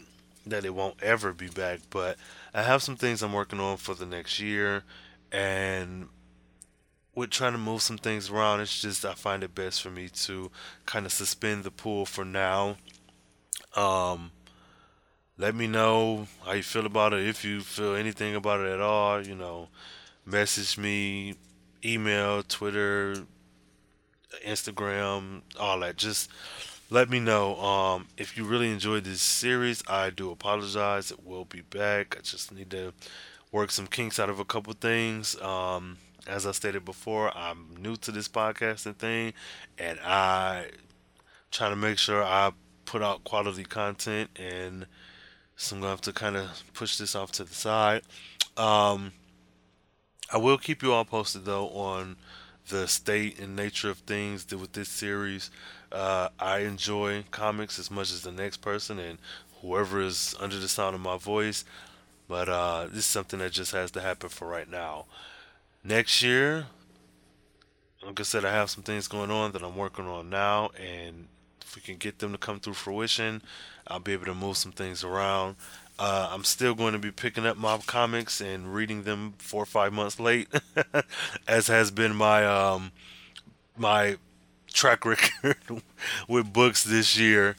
that 0.46 0.64
it 0.64 0.75
won't 0.75 1.03
ever 1.03 1.33
be 1.33 1.49
back, 1.49 1.81
but 1.90 2.16
I 2.53 2.63
have 2.63 2.83
some 2.83 2.97
things 2.97 3.23
I'm 3.23 3.33
working 3.33 3.61
on 3.61 3.77
for 3.77 3.95
the 3.95 4.07
next 4.07 4.41
year, 4.41 4.83
and 5.31 6.09
with 7.15 7.31
trying 7.31 7.53
to 7.53 7.59
move 7.59 7.83
some 7.83 7.99
things 7.99 8.31
around, 8.31 8.61
it's 8.61 8.81
just 8.81 9.05
I 9.05 9.15
find 9.15 9.43
it 9.43 9.55
best 9.55 9.83
for 9.83 9.91
me 9.91 10.09
to 10.09 10.51
kind 10.87 11.07
of 11.07 11.13
suspend 11.13 11.65
the 11.65 11.71
pool 11.71 12.07
for 12.07 12.25
now. 12.25 12.77
Um, 13.77 14.33
let 15.39 15.55
me 15.55 15.67
know 15.67 16.27
how 16.45 16.53
you 16.53 16.63
feel 16.63 16.87
about 16.87 17.13
it. 17.13 17.27
If 17.27 17.45
you 17.45 17.61
feel 17.61 17.95
anything 17.95 18.35
about 18.35 18.61
it 18.61 18.73
at 18.73 18.81
all, 18.81 19.27
you 19.27 19.35
know, 19.35 19.69
message 20.27 20.77
me, 20.77 21.35
email, 21.85 22.43
Twitter, 22.43 23.17
Instagram, 24.47 25.43
all 25.59 25.81
that. 25.81 25.97
Just 25.97 26.31
let 26.90 27.09
me 27.09 27.20
know. 27.20 27.57
Um, 27.61 28.09
if 28.16 28.37
you 28.37 28.44
really 28.44 28.70
enjoyed 28.70 29.05
this 29.05 29.22
series, 29.22 29.83
I 29.87 30.11
do 30.11 30.31
apologize. 30.31 31.12
It 31.12 31.24
will 31.24 31.44
be 31.44 31.61
back. 31.61 32.16
I 32.18 32.22
just 32.22 32.53
need 32.53 32.70
to 32.72 32.92
work 33.53 33.70
some 33.70 33.87
kinks 33.87 34.18
out 34.18 34.29
of 34.29 34.40
a 34.40 34.44
couple 34.44 34.72
things. 34.72 35.40
Um, 35.40 35.98
as 36.26 36.46
I 36.46 36.53
stated 36.53 36.85
before, 36.85 37.37
I'm 37.37 37.76
new 37.79 37.96
to 37.96 38.11
this 38.11 38.29
podcasting 38.29 38.96
thing, 38.96 39.33
and 39.79 39.98
I 40.00 40.66
try 41.50 41.68
to 41.68 41.76
make 41.76 41.98
sure 41.98 42.22
I 42.22 42.53
put 42.85 43.03
out 43.03 43.24
quality 43.24 43.64
content, 43.64 44.31
and 44.37 44.87
so 45.57 45.76
I'm 45.76 45.83
gonna 45.83 45.90
have 45.90 46.00
to 46.03 46.12
kind 46.12 46.37
of 46.37 46.62
push 46.74 46.96
this 46.96 47.14
off 47.14 47.31
to 47.33 47.44
the 47.44 47.55
side. 47.55 48.03
Um, 48.57 49.12
I 50.33 50.38
will 50.38 50.59
keep 50.59 50.83
you 50.83 50.92
all 50.92 51.05
posted 51.05 51.44
though 51.44 51.68
on 51.68 52.16
the 52.68 52.87
state 52.87 53.38
and 53.38 53.57
nature 53.57 53.90
of 53.90 53.98
things 53.98 54.46
with 54.50 54.72
this 54.72 54.88
series. 54.88 55.50
Uh, 55.92 56.29
I 56.38 56.59
enjoy 56.61 57.24
comics 57.31 57.79
as 57.79 57.90
much 57.90 58.12
as 58.12 58.22
the 58.22 58.33
next 58.33 58.59
person 58.59 58.98
and 58.98 59.18
whoever 59.61 60.00
is 60.00 60.35
under 60.40 60.59
the 60.59 60.68
sound 60.68 60.94
of 60.94 61.00
my 61.00 61.16
voice, 61.16 61.64
but 62.29 62.48
uh, 62.48 62.87
this 62.87 62.98
is 62.98 63.07
something 63.07 63.40
that 63.40 63.53
just 63.53 63.72
has 63.72 63.90
to 63.92 64.00
happen 64.00 64.29
for 64.29 64.46
right 64.46 64.70
now. 64.70 65.07
Next 65.83 66.22
year, 66.22 66.66
like 68.05 68.20
I 68.20 68.22
said, 68.22 68.44
I 68.44 68.53
have 68.53 68.70
some 68.70 68.83
things 68.83 69.09
going 69.09 69.31
on 69.31 69.53
that 69.53 69.62
I'm 69.62 69.76
working 69.76 70.07
on 70.07 70.31
now, 70.31 70.70
and 70.81 71.29
if 71.61 71.76
we 71.76 71.83
can 71.83 71.96
get 71.96 72.18
them 72.18 72.33
to 72.33 72.38
come 72.38 72.61
through 72.61 72.74
fruition, 72.74 73.42
I'll 73.87 74.00
be 74.00 74.12
able 74.12 74.26
to 74.26 74.35
move 74.35 74.57
some 74.57 74.72
things 74.72 75.05
around. 75.05 75.57
Uh, 75.98 76.29
I'm 76.31 76.44
still 76.44 76.74
going 76.74 76.94
to 76.94 76.98
be 76.98 77.11
picking 77.11 77.44
up 77.44 77.59
my 77.59 77.76
comics 77.87 78.40
and 78.40 78.74
reading 78.74 79.03
them 79.03 79.35
four 79.38 79.62
or 79.62 79.66
five 79.66 79.92
months 79.92 80.18
late, 80.18 80.48
as 81.48 81.66
has 81.66 81.90
been 81.90 82.16
my 82.16 82.46
um, 82.46 82.92
my 83.76 84.16
track 84.72 85.04
record 85.04 85.56
with 86.28 86.52
books 86.52 86.85
this 86.85 87.18
year. 87.18 87.56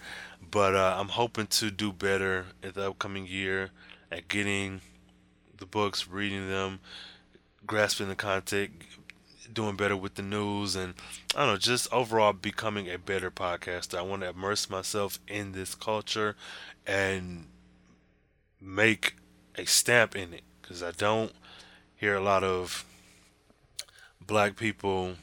But 0.50 0.76
uh, 0.76 0.96
I'm 0.98 1.10
hoping 1.10 1.48
to 1.48 1.72
do 1.72 1.94
better 1.94 2.48
in 2.62 2.72
the 2.74 2.90
upcoming 2.90 3.26
year 3.26 3.70
at 4.12 4.28
getting 4.28 4.82
the 5.58 5.66
books, 5.66 6.08
reading 6.08 6.50
them, 6.50 6.80
grasping 7.66 8.10
the 8.10 8.16
content, 8.16 8.72
doing 9.54 9.76
better 9.76 9.96
with 9.96 10.16
the 10.16 10.22
news, 10.22 10.76
and 10.76 10.94
I 11.36 11.46
don't 11.46 11.54
know, 11.54 11.58
just 11.58 11.92
overall 11.94 12.34
becoming 12.34 12.90
a 12.90 12.98
better 12.98 13.32
podcaster. 13.32 13.98
I 13.98 14.02
want 14.02 14.24
to 14.24 14.30
immerse 14.30 14.70
myself 14.70 15.20
in 15.28 15.54
this 15.54 15.76
culture 15.76 16.36
and 16.86 17.46
make 18.60 19.16
a 19.56 19.66
stamp 19.66 20.16
in 20.16 20.34
it 20.34 20.44
because 20.62 20.84
I 20.84 20.92
don't 20.92 21.32
hear 21.96 22.16
a 22.16 22.22
lot 22.22 22.44
of 22.44 22.86
black 24.26 24.56
people 24.56 25.16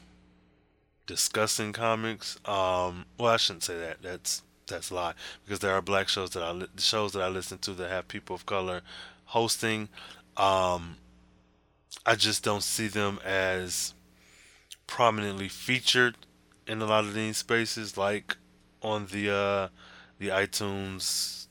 discussing 1.09 1.73
comics. 1.73 2.37
Um, 2.45 3.05
well, 3.17 3.33
I 3.33 3.37
shouldn't 3.37 3.63
say 3.63 3.75
that. 3.79 4.03
That's 4.03 4.43
that's 4.67 4.91
a 4.91 4.93
lie 4.93 5.13
because 5.43 5.57
there 5.57 5.73
are 5.73 5.81
black 5.81 6.07
shows 6.07 6.29
that 6.31 6.43
I 6.43 6.51
li- 6.51 6.67
shows 6.77 7.13
that 7.13 7.23
I 7.23 7.29
listen 7.29 7.57
to 7.59 7.73
that 7.73 7.89
have 7.89 8.07
people 8.07 8.35
of 8.35 8.45
color 8.45 8.81
hosting. 9.25 9.89
Um, 10.37 10.97
I 12.05 12.13
just 12.13 12.43
don't 12.43 12.61
see 12.61 12.87
them 12.87 13.19
as 13.25 13.95
prominently 14.85 15.49
featured 15.49 16.15
in 16.67 16.79
a 16.79 16.85
lot 16.85 17.05
of 17.05 17.15
these 17.15 17.37
spaces, 17.37 17.97
like 17.97 18.37
on 18.83 19.07
the 19.07 19.31
uh, 19.31 19.67
the 20.19 20.27
iTunes 20.27 21.47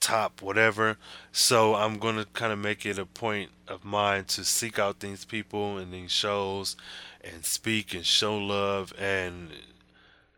top 0.00 0.42
whatever. 0.42 0.96
So 1.30 1.76
I'm 1.76 1.98
going 1.98 2.16
to 2.16 2.24
kind 2.32 2.52
of 2.52 2.58
make 2.58 2.84
it 2.84 2.98
a 2.98 3.06
point 3.06 3.50
of 3.68 3.84
mine 3.84 4.24
to 4.24 4.44
seek 4.44 4.76
out 4.76 4.98
these 4.98 5.24
people 5.24 5.78
and 5.78 5.92
these 5.92 6.10
shows 6.10 6.74
and 7.22 7.44
speak 7.44 7.94
and 7.94 8.04
show 8.04 8.36
love 8.36 8.92
and 8.98 9.50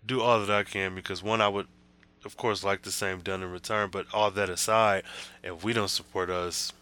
do 0.04 0.20
all 0.20 0.40
that 0.40 0.50
I 0.50 0.64
can 0.64 0.94
because 0.94 1.22
one 1.22 1.40
I 1.40 1.48
would 1.48 1.66
of 2.24 2.36
course 2.36 2.64
like 2.64 2.82
the 2.82 2.92
same 2.92 3.20
done 3.20 3.42
in 3.42 3.50
return 3.50 3.90
but 3.90 4.06
all 4.12 4.30
that 4.30 4.48
aside 4.48 5.02
if 5.42 5.64
we 5.64 5.72
don't 5.72 5.88
support 5.88 6.30
us 6.30 6.72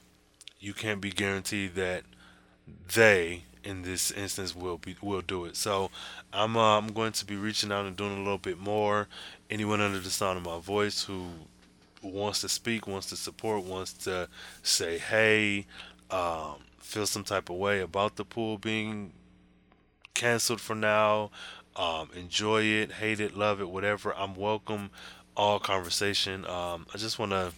you 0.59 0.75
can't 0.75 1.01
be 1.01 1.11
guaranteed 1.11 1.75
that 1.75 2.05
they 2.95 3.45
in 3.65 3.83
this 3.83 4.11
instance 4.11 4.55
will 4.55 4.79
be 4.79 4.97
will 5.01 5.21
do 5.23 5.45
it. 5.45 5.57
So 5.57 5.91
I'm 6.33 6.57
uh, 6.57 6.79
I'm 6.79 6.93
going 6.93 7.13
to 7.13 7.25
be 7.25 7.37
reaching 7.37 7.73
out 7.73 7.87
and 7.87 7.97
doing 7.97 8.17
a 8.17 8.19
little 8.19 8.39
bit 8.39 8.59
more. 8.59 9.09
Anyone 9.49 9.81
under 9.81 9.99
the 9.99 10.11
sound 10.11 10.39
of 10.39 10.45
my 10.45 10.59
voice 10.59 11.05
who 11.05 11.27
wants 12.03 12.41
to 12.43 12.49
speak, 12.49 12.87
wants 12.87 13.09
to 13.11 13.17
support, 13.17 13.65
wants 13.65 13.93
to 13.93 14.29
say 14.63 14.99
hey, 14.99 15.67
um, 16.11 16.57
feel 16.79 17.07
some 17.07 17.25
type 17.25 17.51
of 17.51 17.57
way 17.57 17.81
about 17.81 18.17
the 18.17 18.25
pool 18.25 18.59
being 18.59 19.13
canceled 20.15 20.61
for 20.61 20.75
now, 20.75 21.31
um, 21.77 22.11
enjoy 22.15 22.63
it, 22.63 22.93
hate 22.93 23.21
it, 23.21 23.37
love 23.37 23.61
it, 23.61 23.71
whatever. 23.71 24.15
I'm 24.17 24.35
welcome 24.35 24.91
all 25.37 25.59
conversation. 25.59 26.45
Um, 26.47 26.87
I 26.95 26.99
just 26.99 27.19
want 27.19 27.33
to 27.33 27.53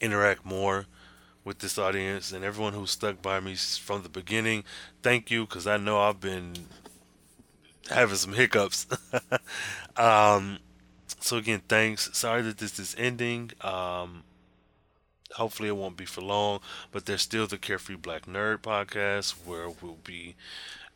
interact 0.00 0.44
more 0.44 0.86
with 1.44 1.58
this 1.58 1.78
audience 1.78 2.32
and 2.32 2.44
everyone 2.44 2.72
who 2.74 2.86
stuck 2.86 3.20
by 3.22 3.40
me 3.40 3.54
from 3.54 4.02
the 4.02 4.08
beginning. 4.08 4.64
Thank 5.02 5.30
you 5.30 5.44
because 5.46 5.66
I 5.66 5.76
know 5.76 6.00
I've 6.00 6.20
been 6.20 6.54
having 7.90 8.16
some 8.16 8.34
hiccups. 8.34 8.86
um, 9.96 10.58
so 11.20 11.36
again, 11.38 11.62
thanks. 11.68 12.10
Sorry 12.12 12.42
that 12.42 12.58
this 12.58 12.78
is 12.78 12.94
ending. 12.98 13.50
Um, 13.60 14.24
hopefully 15.34 15.68
it 15.68 15.76
won't 15.76 15.96
be 15.96 16.04
for 16.04 16.20
long, 16.20 16.60
but 16.92 17.06
there's 17.06 17.22
still 17.22 17.46
the 17.46 17.58
Carefree 17.58 17.96
Black 17.96 18.26
Nerd 18.26 18.58
podcast 18.58 19.34
where 19.44 19.68
we'll 19.68 19.98
be 20.04 20.34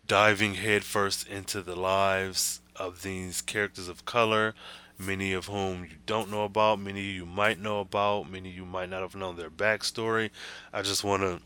diving 0.07 0.55
headfirst 0.55 1.27
into 1.29 1.63
the 1.63 1.77
lives 1.77 2.61
of 2.77 3.03
these 3.03 3.41
characters 3.41 3.89
of 3.89 4.05
color, 4.05 4.55
many 4.99 5.33
of 5.33 5.47
whom 5.47 5.85
you 5.85 5.97
don't 6.07 6.31
know 6.31 6.45
about, 6.45 6.81
many 6.81 7.03
you 7.03 7.27
might 7.27 7.61
know 7.61 7.81
about, 7.81 8.31
many 8.31 8.51
you 8.51 8.65
might 8.65 8.89
not 8.89 9.03
have 9.03 9.15
known 9.15 9.37
their 9.37 9.51
backstory. 9.51 10.31
I 10.73 10.83
just 10.83 11.05
want 11.05 11.23
to 11.23 11.41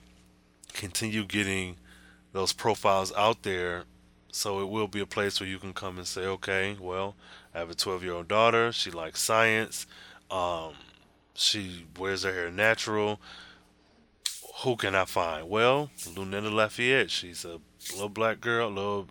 continue 0.73 1.25
getting 1.25 1.77
those 2.33 2.53
profiles 2.53 3.12
out 3.16 3.42
there 3.42 3.85
so 4.37 4.61
it 4.61 4.69
will 4.69 4.87
be 4.87 5.01
a 5.01 5.07
place 5.07 5.40
where 5.40 5.49
you 5.49 5.59
can 5.59 5.73
come 5.73 5.97
and 5.97 6.07
say, 6.07 6.27
okay, 6.27 6.77
well, 6.79 7.14
I 7.55 7.59
have 7.61 7.71
a 7.71 7.75
12 7.75 8.03
year 8.03 8.12
old 8.12 8.29
daughter. 8.29 8.71
She 8.71 8.90
likes 8.90 9.23
science. 9.23 9.87
Um, 10.31 10.75
she 11.33 11.87
wears 11.99 12.23
her 12.25 12.35
hair 12.35 12.51
natural. 12.51 13.19
Who 14.62 14.77
can 14.77 14.95
I 14.95 15.07
find? 15.07 15.49
Well, 15.49 15.88
Lunella 16.01 16.53
Lafayette. 16.53 17.11
She's 17.11 17.47
a 17.47 17.61
little 17.92 18.09
black 18.09 18.40
girl, 18.40 18.68
little 18.68 19.09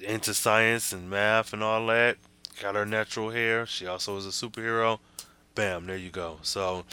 into 0.00 0.34
science 0.34 0.92
and 0.92 1.10
math 1.10 1.52
and 1.52 1.62
all 1.62 1.86
that. 1.86 2.16
Got 2.60 2.74
her 2.74 2.86
natural 2.86 3.30
hair. 3.30 3.66
She 3.66 3.86
also 3.86 4.16
is 4.16 4.26
a 4.26 4.30
superhero. 4.30 4.98
Bam, 5.54 5.86
there 5.86 5.96
you 5.96 6.10
go. 6.10 6.38
So, 6.42 6.84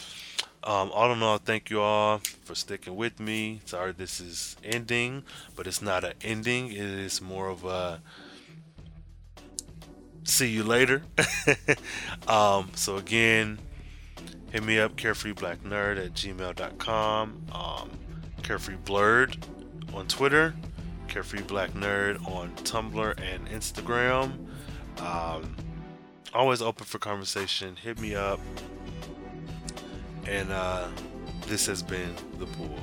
um, 0.64 0.92
all 0.92 1.12
in 1.12 1.22
all, 1.22 1.38
thank 1.38 1.70
you 1.70 1.82
all 1.82 2.22
for 2.44 2.56
sticking 2.56 2.96
with 2.96 3.20
me. 3.20 3.62
Sorry 3.66 3.92
this 3.92 4.20
is 4.20 4.56
ending, 4.64 5.24
but 5.56 5.68
it's 5.68 5.82
not 5.82 6.04
an 6.04 6.14
ending. 6.22 6.72
It 6.72 6.78
is 6.78 7.22
more 7.22 7.50
of 7.50 7.66
a 7.66 8.02
see 10.24 10.50
you 10.50 10.64
later. 10.64 11.04
um, 12.28 12.72
so 12.76 12.98
again, 12.98 13.60
hit 14.52 14.64
me 14.64 14.80
up 14.80 14.96
carefreeblacknerd 14.96 16.06
at 16.06 16.14
gmail.com. 16.14 17.46
Um, 17.52 17.92
carefree 18.44 18.76
on 19.94 20.08
Twitter, 20.08 20.54
Carefree 21.08 21.42
Black 21.42 21.72
Nerd 21.72 22.26
on 22.28 22.52
Tumblr 22.58 23.20
and 23.20 23.48
Instagram. 23.48 24.48
Um, 25.00 25.56
always 26.34 26.62
open 26.62 26.86
for 26.86 27.00
conversation. 27.00 27.76
Hit 27.76 28.00
me 28.00 28.16
up. 28.16 28.40
And 30.26 30.52
uh, 30.52 30.88
this 31.48 31.66
has 31.68 31.82
been 31.82 32.14
The 32.38 32.46
Pool. 32.48 32.78